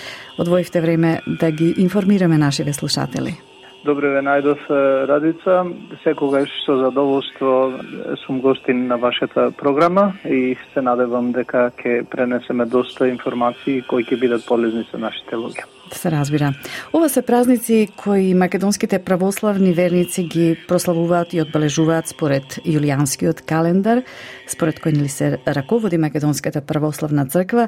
[0.41, 3.37] одвоивте време да ги информираме нашиве слушатели.
[3.85, 4.63] Добре ве најдов
[5.05, 5.59] Радица.
[6.01, 7.77] Секогаш со задоволство
[8.23, 14.17] сум гостин на вашата програма и се надевам дека ќе пренесеме доста информации кои ќе
[14.17, 15.67] бидат полезни за нашите луѓе.
[15.93, 16.49] Се разбира.
[16.93, 24.01] Ова се празници кои македонските православни верници ги прославуваат и одбележуваат според јулијанскиот календар,
[24.47, 27.67] според кој ли се раководи Македонската православна црква.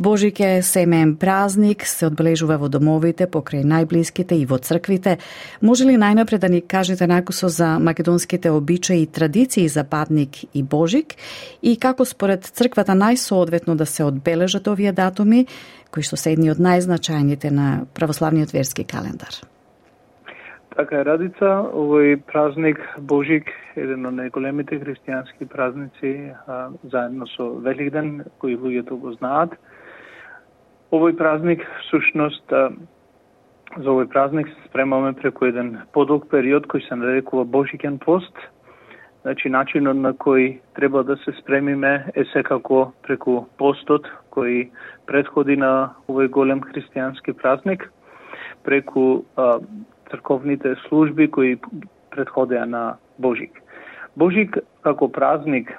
[0.00, 5.18] Божик е семеен празник, се одбележува во домовите, покрај најблиските и во црквите.
[5.62, 10.62] Може ли најнапред да ни кажете накусо за македонските обичаи и традиции за Падник и
[10.62, 11.14] Божик
[11.62, 15.46] и како според црквата најсоодветно да се одбележат овие датуми,
[15.90, 19.55] кои што се едни од најзначајните на православниот верски календар.
[20.76, 22.76] Така е, Радица, овој празник
[23.08, 23.48] Божик,
[23.80, 29.54] еден од најголемите христијански празници, а, заедно со Великден, кои луѓето го знаат.
[30.92, 32.68] Овој празник, всушност, а,
[33.78, 38.36] за овој празник се спремаме преку еден подолг период кој се нарекува Божикен пост.
[39.24, 44.68] Значи, начинот на кој треба да се спремиме е секако преку постот кој
[45.08, 47.88] предходи на овој голем христијански празник,
[48.62, 49.56] преку а,
[50.10, 51.56] црковните служби кои
[52.10, 53.62] предходеа на Божик.
[54.16, 55.72] Божик како празник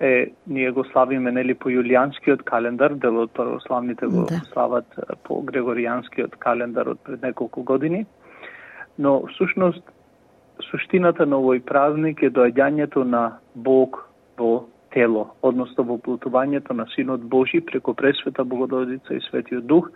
[0.00, 4.40] е ние го славиме нели по јулијанскиот календар, дел од православните го да.
[4.52, 4.86] слават
[5.24, 8.06] по грегоријанскиот календар од пред неколку години.
[8.98, 9.82] Но всушност
[10.70, 14.02] суштината на овој празник е доаѓањето на Бог
[14.38, 19.90] во тело, односно во плутувањето на Синот Божи преку Пресвета Богодородица и Светиот Дух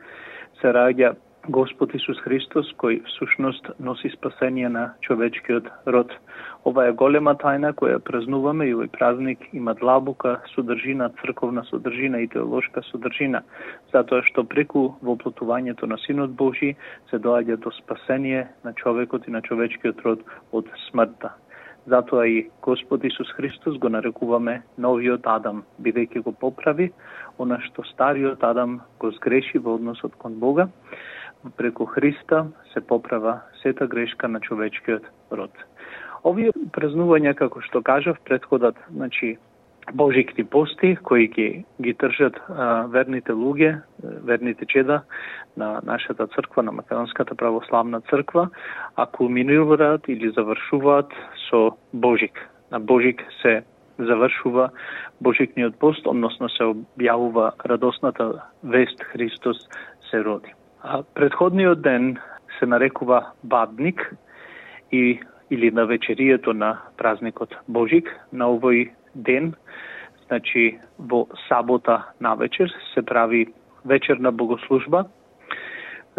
[0.61, 1.14] се раѓа
[1.48, 6.12] Господ Исус Христос, кој всушност носи спасение на човечкиот род.
[6.68, 12.28] Ова е голема тајна која празнуваме и овој празник има длабока содржина, црковна содржина и
[12.28, 13.40] теолошка содржина,
[13.92, 16.74] затоа што преку воплотувањето на Синот Божи
[17.08, 20.20] се доаѓа до спасение на човекот и на човечкиот род
[20.52, 21.32] од смртта.
[21.88, 26.92] Затоа и Господ Исус Христос го нарекуваме новиот Адам, бидејќи го поправи
[27.38, 30.68] она што стариот Адам го сгреши во односот кон Бога
[31.57, 35.53] преку Христа се поправа сета грешка на човечкиот род.
[36.27, 39.37] Овие празнувања, како што кажав, предходат, значи,
[39.94, 45.03] Божикти пости, кои ги, ги тржат а, верните луѓе, верните чеда
[45.57, 48.48] на нашата црква, на Македонската православна црква,
[48.96, 51.12] а кулминираат или завршуваат
[51.48, 52.48] со Божик.
[52.70, 53.62] На Божик се
[53.98, 54.70] завршува
[55.20, 59.68] Божикниот пост, односно се објавува радосната вест Христос
[60.11, 60.58] се роди.
[60.90, 62.16] А предходниот ден
[62.59, 64.14] се нарекува Бадник
[64.92, 65.20] и
[65.51, 68.09] или на вечерието на празникот Божик.
[68.33, 69.53] На овој ден,
[70.27, 73.46] значи во сабота на вечер се прави
[73.85, 75.05] вечерна богослужба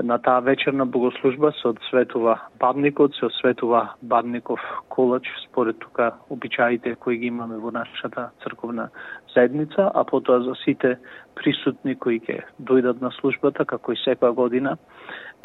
[0.04, 7.18] на таа вечерна богослужба се одсветува бадникот, се осветува бадников колач според тука обичаите кои
[7.18, 8.90] ги имаме во нашата црковна
[9.36, 10.98] заедница, а потоа за сите
[11.40, 14.76] присутни кои ќе дојдат на службата, како и секоја година,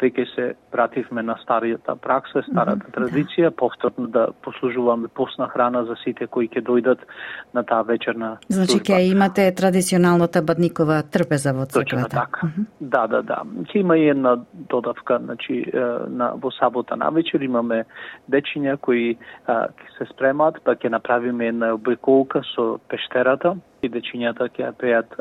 [0.01, 6.27] веќе се вративме на старијата пракса, старата традиција, повторно да послужуваме постна храна за сите
[6.27, 7.05] кои ќе дојдат
[7.53, 11.85] на таа вечерна Значи ќе имате традиционалната бадникова трпеза во црквата.
[11.85, 12.47] Точно така.
[12.47, 12.65] Mm -hmm.
[12.79, 13.41] Да, да, да.
[13.71, 15.65] Ќе има и една додавка, значи
[16.07, 17.85] на во сабота на вечер имаме
[18.29, 24.67] дечиња кои ќе се спремаат, па ќе направиме една обиколка со пештерата и дечињата ќе
[24.67, 25.17] ја пеат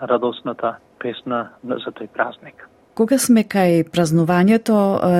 [0.00, 2.66] радосната песна за тој празник.
[2.96, 4.74] Кога сме кај празнувањето,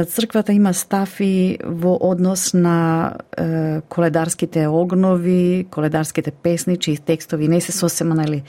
[0.08, 2.76] црквата има стафи во однос на
[3.36, 8.42] е, коледарските огнови, коледарските песни, чии текстови не се сосема, нели,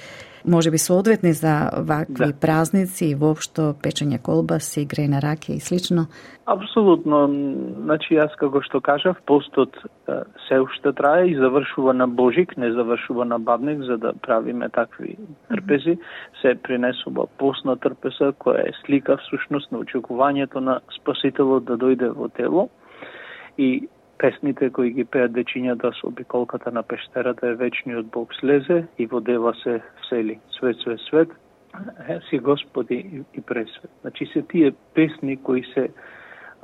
[0.47, 2.39] може би соодветни за вакви да.
[2.41, 6.07] празници и воопшто печење колбаси, грејна раке и слично?
[6.47, 7.27] Апсолутно.
[7.83, 9.75] Значи, јас како што кажав, постот
[10.47, 15.17] се уште трае и завршува на Божик, не завршува на Бабник, за да правиме такви
[15.49, 15.97] трпези.
[16.41, 22.29] Се принесува постна трпеза, која е слика всушност на очекувањето на Спасителот да дојде во
[22.29, 22.69] тело.
[23.57, 29.05] И Песните кои ги пеат дечињата со обиколката на пештерата е вечниот Бог слезе и
[29.05, 30.39] во дева се сели.
[30.57, 31.29] Свет, свет, свет,
[32.09, 33.91] е, си Господи и пресвет.
[34.01, 35.89] Значи се тие песни кои се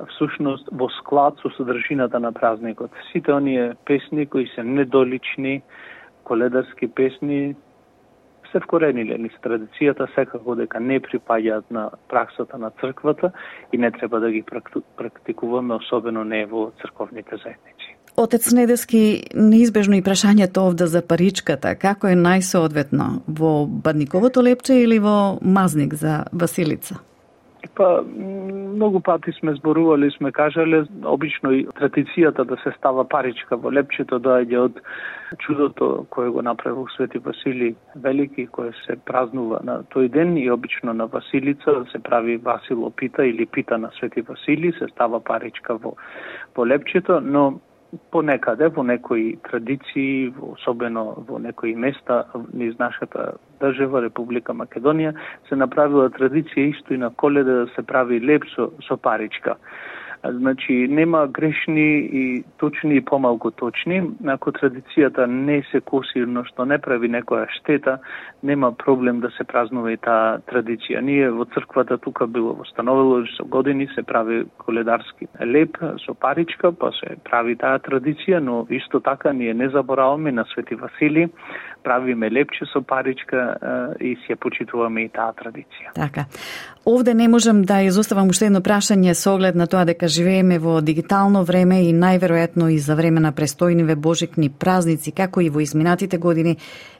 [0.08, 2.90] всушност во склад со содржината на празникот.
[3.12, 5.62] Сите оние песни кои се недолични,
[6.24, 7.54] коледарски песни,
[8.54, 13.32] се вкорениле низ традицијата, секако дека не припаѓаат на праксата на црквата
[13.72, 14.44] и не треба да ги
[14.96, 17.96] практикуваме, особено не во црковните заедници.
[18.16, 25.00] Отец Недески, неизбежно и прашањето овде за паричката, како е најсоодветно, во Бадниковото лепче или
[25.02, 27.00] во Мазник за Василица?
[27.74, 28.02] Па,
[28.74, 34.20] многу пати сме зборували, сме кажале, обично и традицијата да се става паричка во лепчето
[34.20, 34.80] доаѓа од
[35.38, 40.92] чудото кое го направил Свети Василиј Велики, кое се празнува на тој ден и обично
[40.92, 45.96] на Василица се прави Васило пита или пита на Свети Василиј се става паричка во,
[46.56, 47.60] во лепчето, но
[48.10, 55.14] понекаде во некои традиции, особено во некои места низ нашата држава Република Македонија
[55.48, 59.56] се направила традиција исто и на Коледа да се прави леп со, со паричка.
[60.24, 64.00] Значи, нема грешни и точни и помалку точни.
[64.26, 67.98] Ако традицијата не се коси, но што не прави некоја штета,
[68.44, 71.00] нема проблем да се празнува и таа традиција.
[71.00, 76.92] Ние во црквата тука било восстановило со години се прави коледарски леп со паричка, па
[76.92, 81.28] се прави таа традиција, но исто така ние не забораваме на Свети Васили,
[81.84, 83.56] правиме лепче со паричка
[84.00, 85.94] и се почитуваме и таа традиција.
[85.94, 86.24] Така.
[86.86, 90.80] Овде не можам да изоставам уште едно прашање со оглед на тоа дека живееме во
[90.84, 96.18] дигитално време и најверојатно и за време на престојниве божикни празници, како и во изминатите
[96.18, 96.58] години,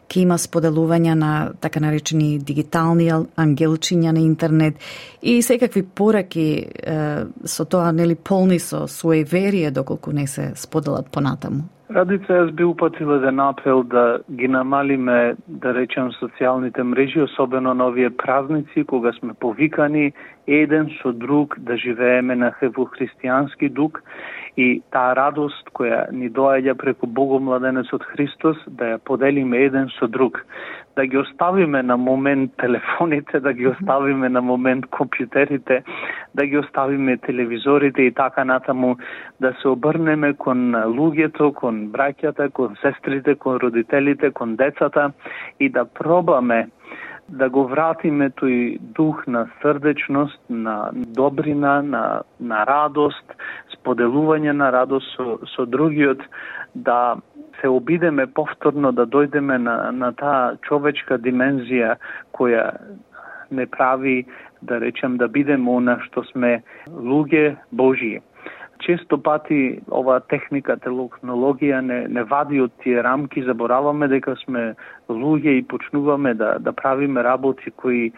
[0.09, 4.75] ќе има споделување на така наречени дигитални ангелчиња на интернет
[5.23, 6.99] и секакви пораки е,
[7.45, 11.65] со тоа нели полни со суеверие доколку не се споделат понатаму.
[11.95, 17.87] Радица, јас би упатил еден апел да ги намалиме, да речем, социјалните мрежи, особено на
[17.87, 20.13] овие празници, кога сме повикани
[20.47, 24.01] еден со друг да живееме на христијански дух
[24.57, 30.45] и таа радост која ни доаѓа преку Богомладенецот Христос да ја поделиме еден со друг.
[30.97, 35.83] Да ги оставиме на момент телефоните, да ги оставиме на момент компјутерите,
[36.35, 38.97] да ги оставиме телевизорите и така натаму,
[39.41, 45.11] да се обрнеме кон луѓето, кон браќата, кон сестрите, кон родителите, кон децата
[45.61, 46.69] и да пробаме
[47.29, 53.37] да го вратиме тој дух на срдечност, на добрина, на, на радост,
[53.77, 56.21] споделување на радост со, со другиот,
[56.75, 57.17] да
[57.61, 61.97] се обидеме повторно да дојдеме на, на таа човечка димензија
[62.33, 62.73] која
[63.51, 64.27] не прави,
[64.63, 68.21] да речем, да бидеме она што сме луѓе Божии
[68.85, 74.75] често пати оваа техника, технологија не, не вади од тие рамки, забораваме дека сме
[75.09, 78.13] луѓе и почнуваме да, да правиме работи кои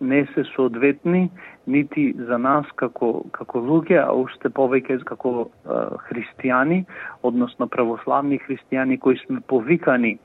[0.00, 1.30] не се соодветни
[1.66, 5.78] нити за нас како како луѓе, а уште повеќе како е,
[6.10, 6.84] христијани,
[7.22, 10.18] односно православни христијани кои сме повикани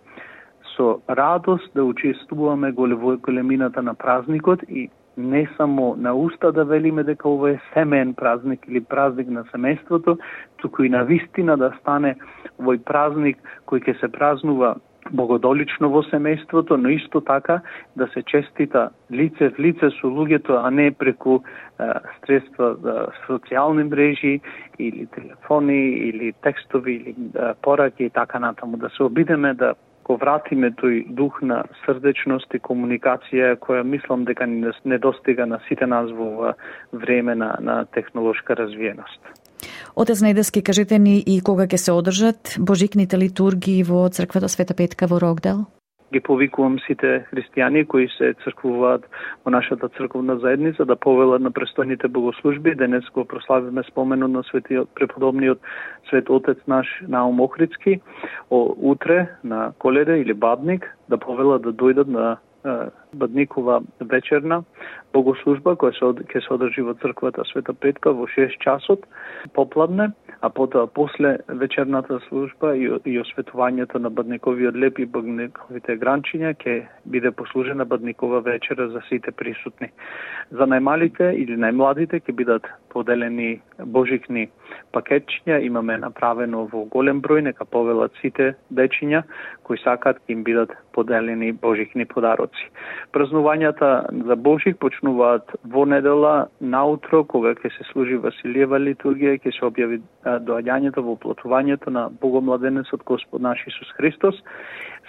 [0.75, 4.89] со радост да учествуваме во големината на празникот и
[5.21, 10.17] не само на уста да велиме дека ова е семеен празник или празник на семејството,
[10.57, 12.15] туку и на вистина да стане
[12.59, 14.75] овој празник кој ќе се празнува
[15.09, 17.61] богодолично во семејството, но исто така
[17.97, 21.93] да се честита лице в лице со луѓето, а не преку е,
[22.25, 24.39] средства за социјални мрежи
[24.79, 28.77] или телефони или текстови или е, пораки и така натаму.
[28.77, 29.73] Да се обидеме да
[30.03, 35.85] го вратиме тој дух на срдечност и комуникација која мислам дека ни недостига на сите
[35.85, 36.53] нас во
[36.91, 39.21] време на, на технолошка развиеност.
[39.95, 45.07] Отец Недески, кажете ни и кога ќе се одржат божикните литургии во црквата Света Петка
[45.07, 45.65] во Рогдел?
[46.13, 49.05] Ги повикувам сите христијани кои се црквуваат
[49.45, 52.75] во нашата црковна заедница да повелат на престојните богослужби.
[52.75, 55.59] Денес го прославиме споменот на светиот преподобниот
[56.09, 58.01] свет отец наш Наум Охридски.
[58.49, 62.37] О, утре на Коледа или Бабник да повелат да дојдат на
[63.13, 64.61] Бадникова вечерна
[65.13, 69.03] богослужба која се ќе се одржи во црквата Света Петка во 6 часот
[69.53, 76.55] попладне, а потоа после вечерната служба и, и осветувањето на Бадниковиот леп и Бадниковите гранчиња
[76.63, 79.91] ќе биде послужена Бадникова вечера за сите присутни.
[80.51, 84.47] За најмалите или најмладите ќе бидат поделени божикни
[84.95, 89.23] пакетчиња, имаме направено во голем број, нека повелат сите дечиња
[89.63, 92.71] кои сакат им бидат поделени божикни подароци.
[93.11, 93.87] Празнувањата
[94.25, 99.99] за Божик почнуваат во недела наутро кога ќе се служи Василиева литургија, ќе се објави
[100.47, 104.39] доаѓањето во плотувањето на Богомладенецот Господ наш Исус Христос.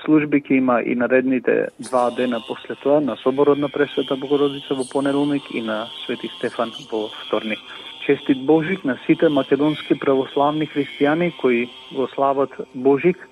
[0.04, 4.84] Служби ќе има и наредните два дена после тоа на соборот на Пресвета Богородица во
[4.92, 7.58] понеделник и на Свети Стефан во вторник.
[8.06, 13.28] Честит Божик на сите македонски православни христијани кои го слават Божик.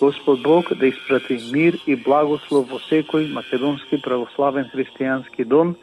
[0.00, 5.76] Господ Бог да испрати мир и благослов во секој македонски православен христијански дом,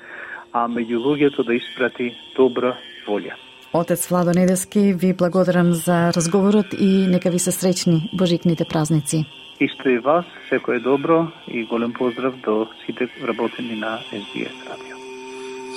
[0.54, 3.36] а меѓу луѓето да испрати добра волја.
[3.74, 9.26] Отец Владо Недески, ви благодарам за разговорот и нека ви се среќни божикните празници.
[9.60, 14.98] Исто и вас, секој е добро и голем поздрав до сите работени на SBS радио.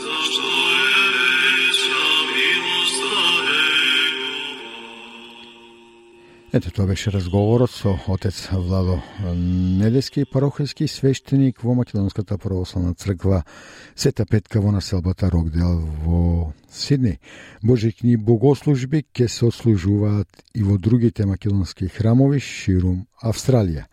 [0.05, 1.40] Зашто е
[6.53, 13.45] Ето тоа беше разговорот со отец Владо Недески, парохијски свештеник во Македонската православна црква
[13.95, 17.19] Сета Петка во населбата Рокдел во Сидни.
[17.63, 23.85] Божикни богослужби ќе се ослужуваат и во другите македонски храмови ширум Австралија.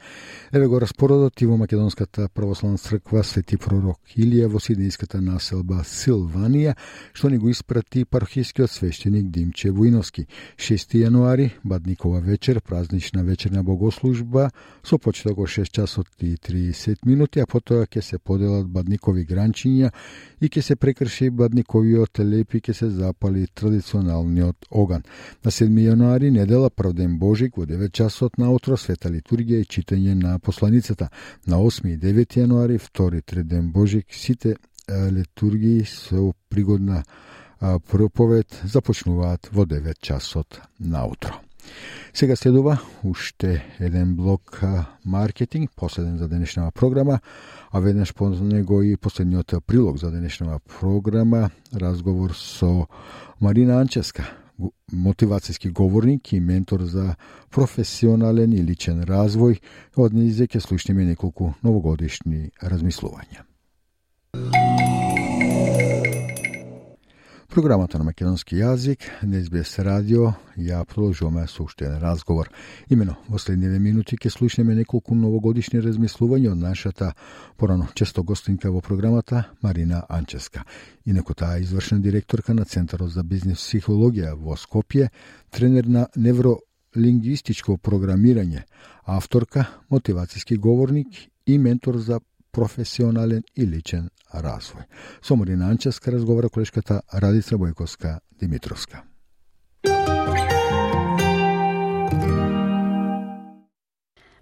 [0.53, 6.78] Еве го распородот и во Македонската православна црква Свети пророк Илија во сидниската населба Силванија,
[7.14, 10.28] што ни го испрати парохискиот свештеник Димче Вујновски.
[10.55, 14.52] 6 јануари, Бадникова вечер, вечер, празнична вечерна богослужба
[14.84, 19.91] со почеток во 6 часот и 30 минути, а потоа ќе се поделат Бадникови гранчиња
[20.39, 25.04] и ќе се прекрши Бадниковиот леп и ќе се запали традиционалниот оган.
[25.43, 29.66] На 7 јануари, недела, прв ден Божик, во 9 часот на утро, света литургија и
[29.68, 31.10] читање на посланицата.
[31.48, 34.56] На 8 и 9 јануари, втори треден Божик, сите
[34.88, 37.04] литургии со пригодна
[37.60, 41.47] проповед започнуваат во 9 часот наутро.
[42.13, 44.61] Сега следува уште еден блок
[45.05, 47.20] маркетинг, последен за денешната програма,
[47.72, 52.88] а веднаш по него и последниот прилог за денешната програма, разговор со
[53.41, 54.24] Марина Анческа,
[54.93, 57.15] мотивацијски говорник и ментор за
[57.51, 59.61] професионален и личен развој.
[59.95, 63.45] Од низе ќе слушнеме неколку новогодишни размислувања.
[67.58, 70.28] Програмата на македонски јазик на СБС радио
[70.62, 72.51] ја продолжуваме со уште еден разговор.
[72.93, 77.08] Имено во следниве минути ќе слушнеме неколку новогодишни размислувања од нашата
[77.58, 80.68] порано често гостинка во програмата Марина Анческа.
[81.05, 85.10] Инако таа е извршна директорка на Центарот за бизнес психологија во Скопје,
[85.49, 88.68] тренер на невролингвистичко програмирање,
[89.05, 91.08] авторка, мотивацијски говорник
[91.47, 92.22] и ментор за
[92.58, 94.88] професионален и личен развој.
[95.22, 99.03] Со Марина Анческа разговара колешката Радица Бојковска Димитровска.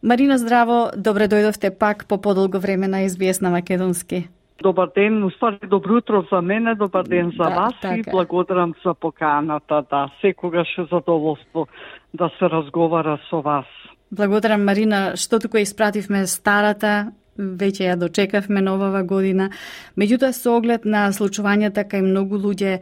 [0.06, 4.30] Марина, здраво, добре дојдовте пак по подолго време на СБС на Македонски.
[4.62, 7.96] Добар ден, уствари добро утро за мене, добар ден за да, вас така.
[7.96, 11.68] и благодарам за поканата, да, секогаш е задоволство
[12.14, 13.66] да се разговара со вас.
[14.12, 19.50] Благодарам Марина, што туку испративме старата веќе ја дочекавме новава година.
[19.98, 22.80] Меѓутоа, со оглед на случувањата кај многу луѓе,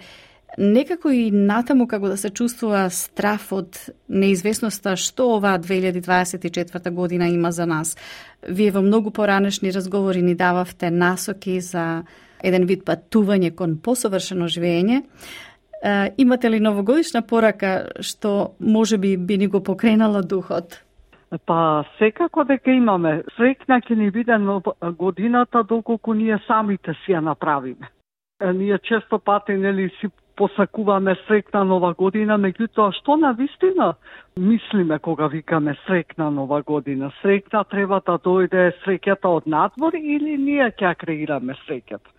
[0.57, 7.51] некако и натаму како да се чувствува страф од неизвестноста што оваа 2024 година има
[7.51, 7.97] за нас.
[8.47, 12.03] Вие во многу поранешни разговори ни дававте насоки за
[12.43, 15.03] еден вид патување кон посовршено живење.
[16.17, 20.82] Имате ли новогодишна порака што може би би ни го покренала духот?
[21.45, 23.23] Па секако дека имаме.
[23.37, 24.37] Срекна ќе ни биде
[24.97, 27.89] годината доколку ние самите си ја направиме.
[28.53, 33.93] Ние често пати нели си посакуваме срекна нова година, меѓутоа што на вистина
[34.37, 37.11] мислиме кога викаме срекна нова година?
[37.21, 42.09] Срекна треба да дојде среќата од надвор или ние ќе креираме среќата?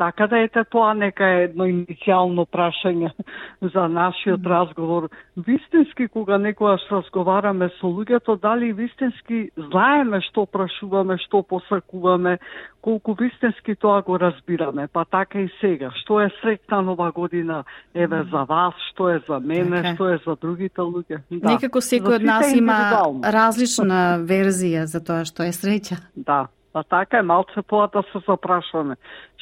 [0.00, 3.10] Така да ете тоа нека е едно иницијално прашање
[3.74, 5.10] за нашиот разговор.
[5.36, 12.38] Вистински кога некојаш разговараме со луѓето, дали вистински знаеме што прашуваме, што посакуваме,
[12.80, 14.86] колку вистински тоа го разбираме.
[14.88, 15.90] Па така и сега.
[16.00, 19.94] Што е среќна нова година еве за вас, што е за мене, така.
[19.94, 21.20] што е за другите луѓе.
[21.28, 21.52] Да.
[21.52, 22.78] Некако секој од нас има
[23.20, 26.00] различна верзија за тоа што е среќа.
[26.30, 26.46] Да.
[26.72, 28.94] Па така е малце поа да се запрашуваме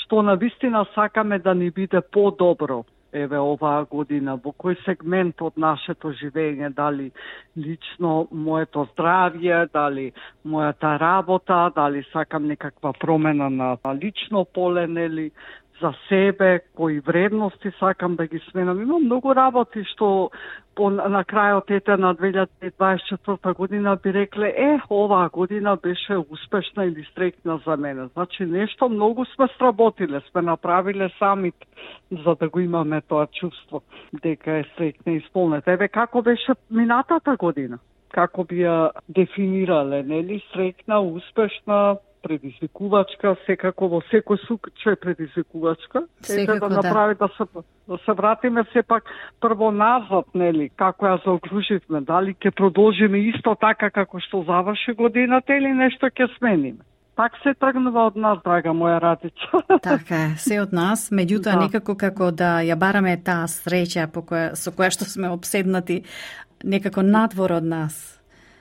[0.09, 2.84] што на вистина сакаме да ни биде подобро.
[3.12, 7.11] Еве оваа година, во кој сегмент од нашето живење, дали
[7.56, 10.12] лично моето здравје, дали
[10.44, 15.30] мојата работа, дали сакам некаква промена на лично поле, нели,
[15.81, 18.83] за себе, кои вредности сакам да ги сменам.
[18.83, 20.31] Имам многу работи што
[20.74, 27.05] по, на крајот ете на 2024 година би рекле, е, оваа година беше успешна или
[27.11, 28.07] стрекна за мене.
[28.14, 31.53] Значи, нешто многу сме сработиле, сме направиле сами.
[32.24, 33.83] за да го имаме тоа чувство
[34.22, 35.72] дека е стрекна и исполнета.
[35.72, 37.79] Еве, како беше минатата година?
[38.09, 40.41] Како би ја дефинирале, нели?
[40.49, 41.97] стрекна, успешна,
[42.29, 46.05] предизвикувачка, секако во секој случај предизвикувачка.
[46.20, 47.26] Секако, Ете да направи да.
[47.26, 49.05] да се да се вратиме сепак
[49.41, 55.57] прво назад, нели, како ја заокруживме, дали ќе продолжиме исто така како што заврши годината
[55.57, 56.85] или нешто ќе смениме.
[57.16, 59.62] Пак се тргнува од нас, драга моја радица.
[59.83, 61.64] Така е, се од нас, меѓутоа да.
[61.64, 66.05] некако како да ја бараме таа среќа по која, со која што сме обседнати,
[66.62, 67.99] некако надвор од нас.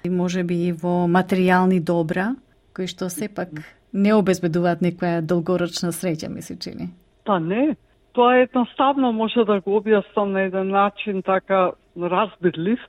[0.07, 2.31] И може би и во материјални добра,
[2.77, 3.49] кои што сепак
[3.93, 6.91] не обезбедуваат некоја долгорочна среќа, ми се чини.
[7.25, 7.75] Па не,
[8.13, 11.71] тоа е едноставно може да го објаснам на еден начин така
[12.03, 12.79] разбирлив.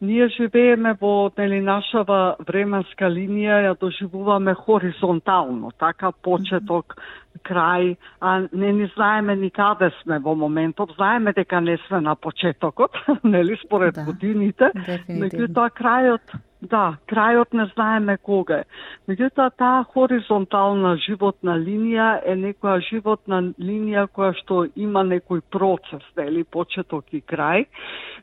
[0.00, 6.96] Ние живееме во нели нашава временска линија ја доживуваме хоризонтално, така почеток,
[7.44, 12.16] крај, а не ни знаеме ни каде сме во моментот, знаеме дека не сме на
[12.16, 12.90] почетокот,
[13.24, 14.72] нели според да, годините,
[15.08, 18.64] меѓутоа крајот Да, крајот не знаеме кога е.
[19.06, 26.42] Меѓутоа, таа хоризонтална животна линија е некоја животна линија која што има некој процес, нели,
[26.42, 27.68] почеток и крај.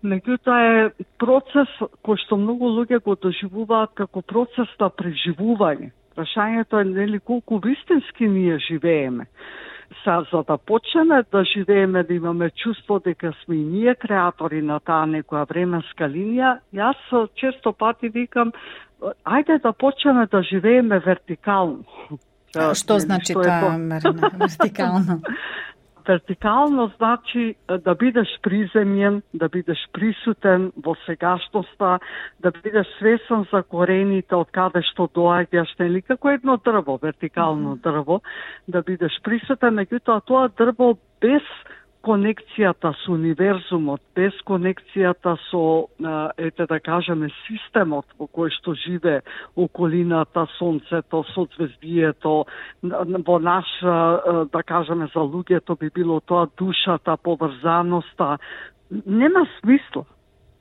[0.04, 1.70] Меѓутоа е процес
[2.06, 5.92] кој што многу луѓе го доживуваат како процес на преживување.
[6.16, 9.26] Прашањето е нели колку вистински ние живееме.
[10.04, 14.80] Са, за да почнеме да живееме, да имаме чувство дека сме и ние креатори на
[14.80, 18.52] таа некоја временска линија, јас често пати викам,
[19.26, 21.84] ајде да почнеме да живееме вертикално.
[22.74, 25.22] Што значи тоа, Марина, вертикално?
[26.08, 32.00] Вертикално значи да бидеш приземјен, да бидеш присутен во сегашноста,
[32.40, 36.02] да бидеш свесен за корените од каде што доаѓаш, нели?
[36.02, 38.22] Како едно дрво, вертикално дрво,
[38.68, 41.44] да бидеш присутен, меѓутоа тоа дрво без
[42.06, 45.64] конекцијата со универзумот, без конекцијата со,
[46.38, 49.22] ете да кажеме, системот во кој што живе
[49.56, 52.46] околината, сонцето, со звездието,
[53.30, 53.70] во наш,
[54.54, 58.38] да кажеме, за луѓето би било тоа душата, поврзаноста,
[59.06, 60.06] нема смисла.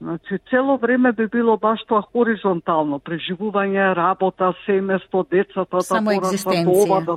[0.01, 6.85] Значи, цело време би било баш тоа хоризонтално, преживување, работа, семејство, децата, Само да екзистенција.
[6.85, 7.17] Това, да...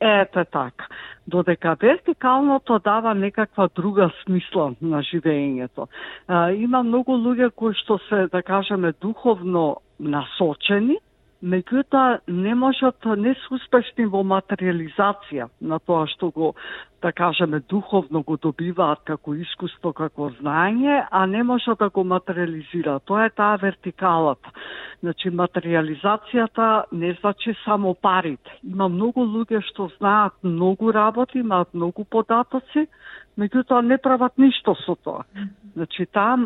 [0.00, 0.88] Ете така.
[1.28, 5.86] Додека вертикалното дава некаква друга смисла на живеењето.
[6.26, 10.96] А, има многу луѓе кои што се, да кажеме, духовно насочени,
[11.42, 16.54] меѓутоа не можат, не се успешни во материализација на тоа што го,
[17.02, 23.04] да кажеме, духовно го добиваат како искуство, како знаење, а не можат да го материализираат.
[23.06, 24.50] Тоа е таа вертикалата.
[25.00, 28.50] Значи, материализацијата не значи само парите.
[28.64, 32.88] Има многу луѓе што знаат многу работи, имаат многу податоци,
[33.38, 35.24] меѓутоа не прават ништо со тоа.
[35.76, 36.36] Значи, таа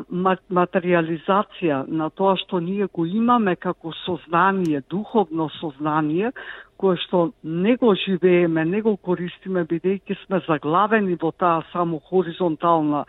[0.53, 6.32] материализација на тоа што ние го имаме како сознание, духовно сознание,
[6.76, 13.05] кое што не го живееме, не го користиме, бидејќи сме заглавени во таа само хоризонтална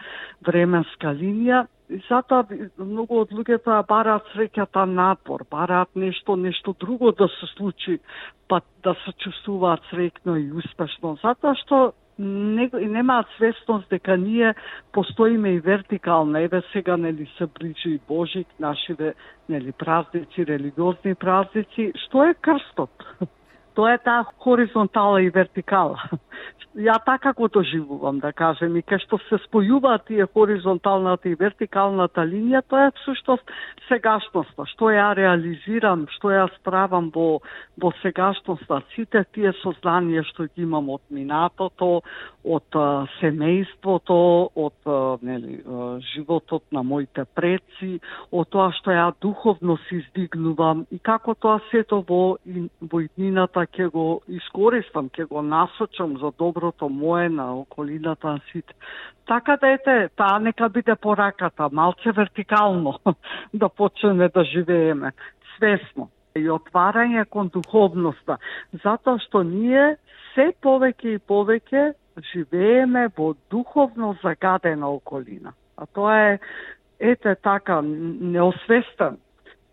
[0.47, 2.45] временска линија, и затоа
[2.77, 7.99] многу од луѓето бараат среќата напор, бараат нешто, нешто друго да се случи,
[8.47, 11.17] па да се чувствуваат среќно и успешно.
[11.23, 11.81] Затоа што
[12.19, 14.53] не, немаат свесност дека ние
[14.91, 16.37] постоиме и вертикално.
[16.37, 19.13] Еве сега нели се ближи и Божик, нашите
[19.49, 21.91] нели празници, религиозни празници.
[22.05, 22.91] Што е крстот?
[23.75, 25.99] Тоа е таа хоризонтала и вертикала.
[26.73, 32.25] Ја така го доживувам, да кажем, и кај што се спојуваат тие хоризонталната и вертикалната
[32.25, 33.45] линија, тоа е всушност
[33.85, 34.65] сегашноста.
[34.73, 37.43] Што ја реализирам, што ја справам во,
[37.77, 42.01] во сегашноста, сите тие сознанија што ги имам од минатото,
[42.41, 42.79] од
[43.19, 44.17] семејството,
[44.57, 45.61] од нели,
[46.13, 47.99] животот на моите предци,
[48.31, 52.37] од тоа што ја духовно се издигнувам и како тоа сето во,
[52.81, 58.73] во иднината ќе го искористам, ќе го насочам за доброто мое на околината на сите.
[59.27, 62.99] Така да ете, таа нека биде пораката, малце вертикално
[63.53, 65.11] да почнеме да живееме,
[65.55, 68.37] свесно и отварање кон духовноста,
[68.83, 69.97] затоа што ние
[70.33, 71.93] се повеќе и повеќе
[72.33, 75.53] живееме во духовно загадена околина.
[75.77, 76.39] А тоа е,
[76.99, 79.17] ете така, неосвестен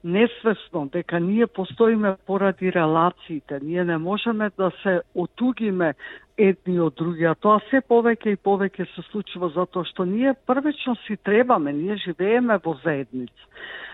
[0.05, 3.59] несвесно дека ние постоиме поради релациите.
[3.63, 5.95] Ние не можеме да се отугиме
[6.39, 10.97] едни од други, а тоа се повеќе и повеќе се случува затоа што ние првично
[11.07, 13.45] си требаме, ние живееме во заедница.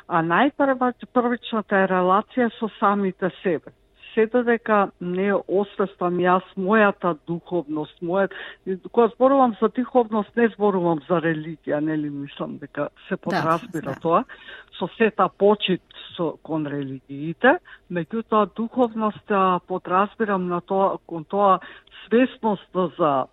[0.08, 3.74] А најпрвичната е релација со самите себе
[4.16, 8.32] се дека не освестам јас мојата духовност, мојат
[8.90, 14.00] кога зборувам за духовност не зборувам за религија, нели мислам дека се да, подразбира да,
[14.00, 14.24] тоа
[14.78, 15.82] со сета почит
[16.16, 17.58] со кон религиите,
[17.92, 19.32] меѓутоа духовност
[19.68, 21.60] подразбирам на тоа кон тоа
[22.06, 23.26] свесност за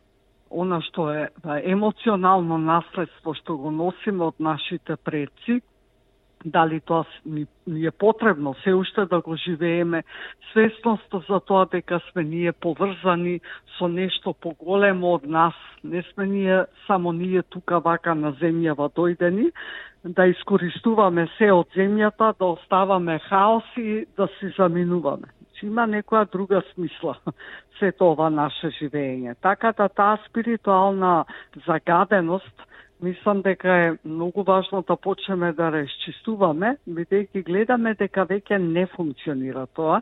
[0.51, 1.29] она што е
[1.71, 5.61] емоционално наследство што го носиме од нашите предци,
[6.45, 10.03] дали тоа ни, ни е потребно се уште да го живееме,
[10.51, 13.39] свесноста за тоа дека сме ние поврзани
[13.77, 19.51] со нешто поголемо од нас, не сме ние само ние тука вака на земјава дојдени,
[20.03, 25.27] да искористуваме се од земјата, да оставаме хаос и да се заминуваме.
[25.53, 27.15] Значи има некоја друга смисла
[27.79, 29.35] се тоа наше живење.
[29.41, 31.25] Така да таа спиритуална
[31.67, 32.72] загаденост
[33.03, 39.67] мислам дека е многу важно да почнеме да расчистуваме, бидејќи гледаме дека веќе не функционира
[39.75, 40.01] тоа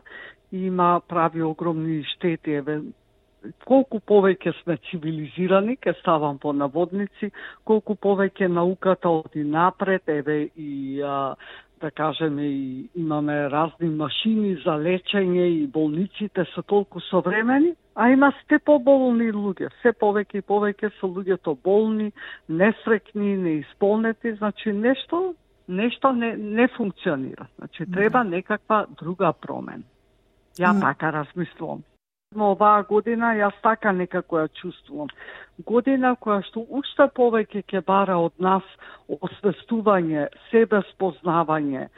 [0.52, 2.80] има прави огромни штети, еве
[3.66, 7.32] колку повеќе сме цивилизирани, ке ставам по наводници,
[7.64, 11.34] колку повеќе науката оди напред, еве и а,
[11.82, 18.32] да кажеме и имаме разни машини за лечење и болниците се толку современи, а има
[18.44, 19.68] сте поболни луѓе.
[19.82, 22.12] Се повеќе и повеќе се луѓето болни,
[22.48, 25.34] несрекни, неисполнети, значи нешто
[25.68, 27.46] нешто не, не функционира.
[27.58, 29.84] Значи треба некаква друга промена.
[30.58, 31.82] Ја така размислувам.
[32.34, 35.08] Но оваа година јас така некако ја чувствувам.
[35.66, 38.64] Година која што уште повеќе ќе бара од нас
[39.12, 41.88] освестување, себе спознавање,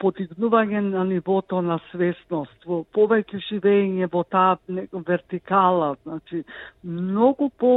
[0.00, 4.56] подигнување на нивото на свесност, во повеќе живење во таа
[4.92, 6.44] вертикала, значи
[6.82, 7.74] многу по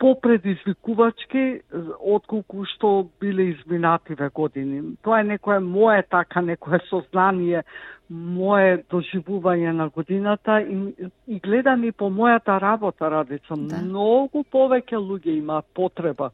[0.00, 1.60] попредизвикувачки
[2.00, 4.96] отколку што биле изминативе години.
[5.04, 7.62] Тоа е некое мое така, некое сознание,
[8.08, 10.94] мое доживување на годината и,
[11.28, 13.54] и гледам и по мојата работа, Радица.
[13.54, 13.82] Да.
[13.84, 16.32] Многу повеќе луѓе имаат потреба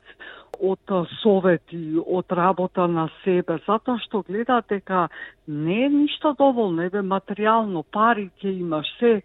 [0.56, 5.08] од совети, од работа на себе, затоа што гледаат дека
[5.46, 9.20] не е ништо доволно, еве материјално, пари ќе имаш, се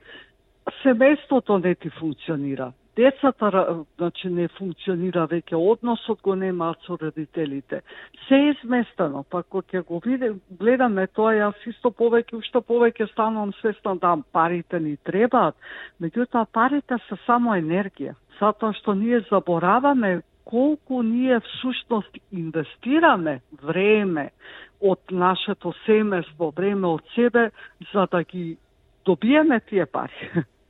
[0.84, 7.82] семејството не ти функционира децата значи не функционира веќе односот го немаат со родителите.
[8.28, 13.12] Се е изместено, па кога ќе го виде, гледаме тоа, јас исто повеќе, уште повеќе
[13.12, 15.56] станувам свестна да парите ни требаат,
[16.02, 24.32] меѓутоа парите се само енергија, затоа што ние забораваме колку ние всушност инвестираме време
[24.82, 27.52] од нашето семејство, време од себе,
[27.94, 28.58] за да ги
[29.06, 30.32] добиеме тие пари.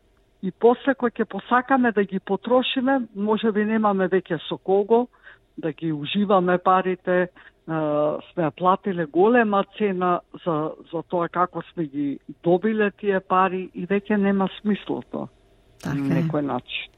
[0.42, 5.08] и после кој ќе посакаме да ги потрошиме, може би немаме веќе со кого
[5.58, 7.28] да ги уживаме парите,
[8.34, 14.18] сме платиле голема цена за, за тоа како сме ги добиле тие пари и веќе
[14.18, 15.28] нема смисло тоа.
[15.84, 16.92] Така на некој начин.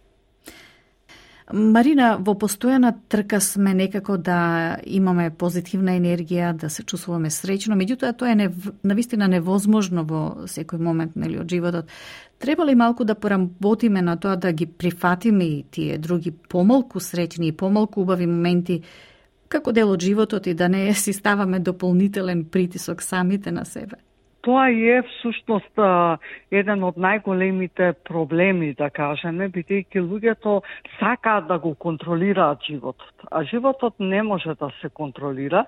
[1.51, 8.13] Марина, во постојана трка сме некако да имаме позитивна енергија, да се чувствуваме среќно, меѓутоа
[8.17, 11.91] тоа е нев, навистина невозможно во секој момент нели од животот.
[12.43, 17.47] Треба ли малку да поработиме на тоа да ги прифатиме и тие други помалку среќни
[17.47, 18.81] и помалку убави моменти
[19.47, 23.95] како дел од животот и да не си ставаме дополнителен притисок самите на себе?
[24.43, 25.79] Тоа е всушност
[26.51, 30.57] еден од најголемите проблеми, да кажеме, бидејќи луѓето
[30.97, 35.63] сакаат да го контролираат животот, а животот не може да се контролира,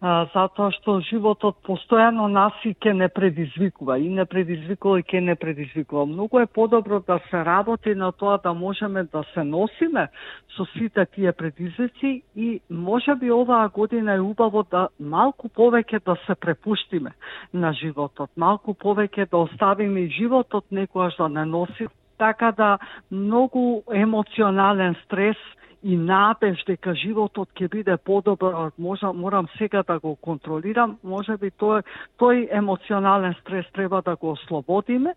[0.00, 5.20] а, затоа што животот постојано нас и ке не предизвикува, и не предизвикува и ке
[5.20, 6.06] не предизвикува.
[6.06, 10.08] Многу е подобро да се работи на тоа да можеме да се носиме
[10.56, 16.16] со сите тие предизвици и може би оваа година е убаво да малку повеќе да
[16.26, 17.12] се препуштиме
[17.54, 21.88] на живот животот, малку повеќе да оставиме животот некојаш да не носи,
[22.18, 22.78] така да
[23.10, 25.36] многу емоционален стрес
[25.82, 31.50] и надеж дека животот ќе биде подобар, можам морам сега да го контролирам, може би
[31.50, 31.82] тој
[32.18, 35.14] тој емоционален стрес треба да го ослободиме,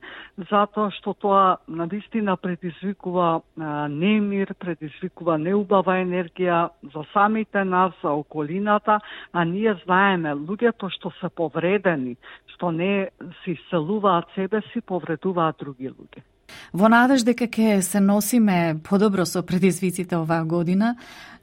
[0.49, 3.41] затоа што тоа навистина предизвикува
[3.89, 8.99] немир, предизвикува неубава енергија за самите нас, за околината,
[9.33, 12.17] а ние знаеме луѓето што се повредени,
[12.55, 13.09] што не
[13.43, 16.23] си селуваат себе си, повредуваат други луѓе.
[16.73, 20.95] Во надеж дека ќе се носиме подобро со предизвиците оваа година,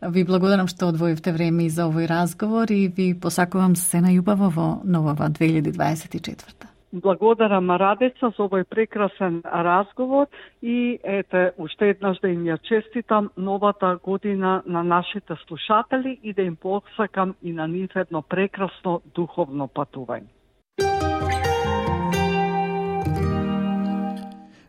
[0.02, 4.68] ви благодарам што одвоивте време и за овој разговор и ви посакувам се најубаво во
[4.84, 6.76] новава 2024.
[6.92, 10.26] Благодарам Радеца за овој прекрасен разговор
[10.62, 16.42] и ете уште еднаш да им ја честитам новата година на нашите слушатели и да
[16.42, 20.30] им посакам и на нив едно прекрасно духовно патување.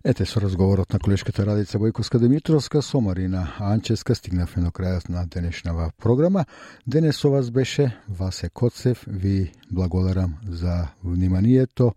[0.07, 5.25] Ете со разговорот на колешката Радица Бојковска Димитровска со Марина Анческа стигнавме до крајот на
[5.27, 6.45] денешнава програма.
[6.85, 9.03] Денес со вас беше Васе Коцев.
[9.07, 11.91] Ви благодарам за вниманието.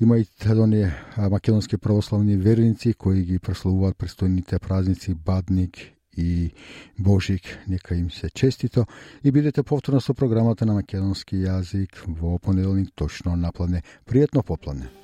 [0.00, 5.78] Имајте оние македонски православни верници кои ги прославуваат престојните празници Бадник
[6.16, 6.54] и
[6.98, 8.86] Божик, нека им се честито
[9.24, 13.82] и бидете повторно со програмата на македонски јазик во понеделник точно на наплане.
[14.06, 15.03] Пријатно поплане.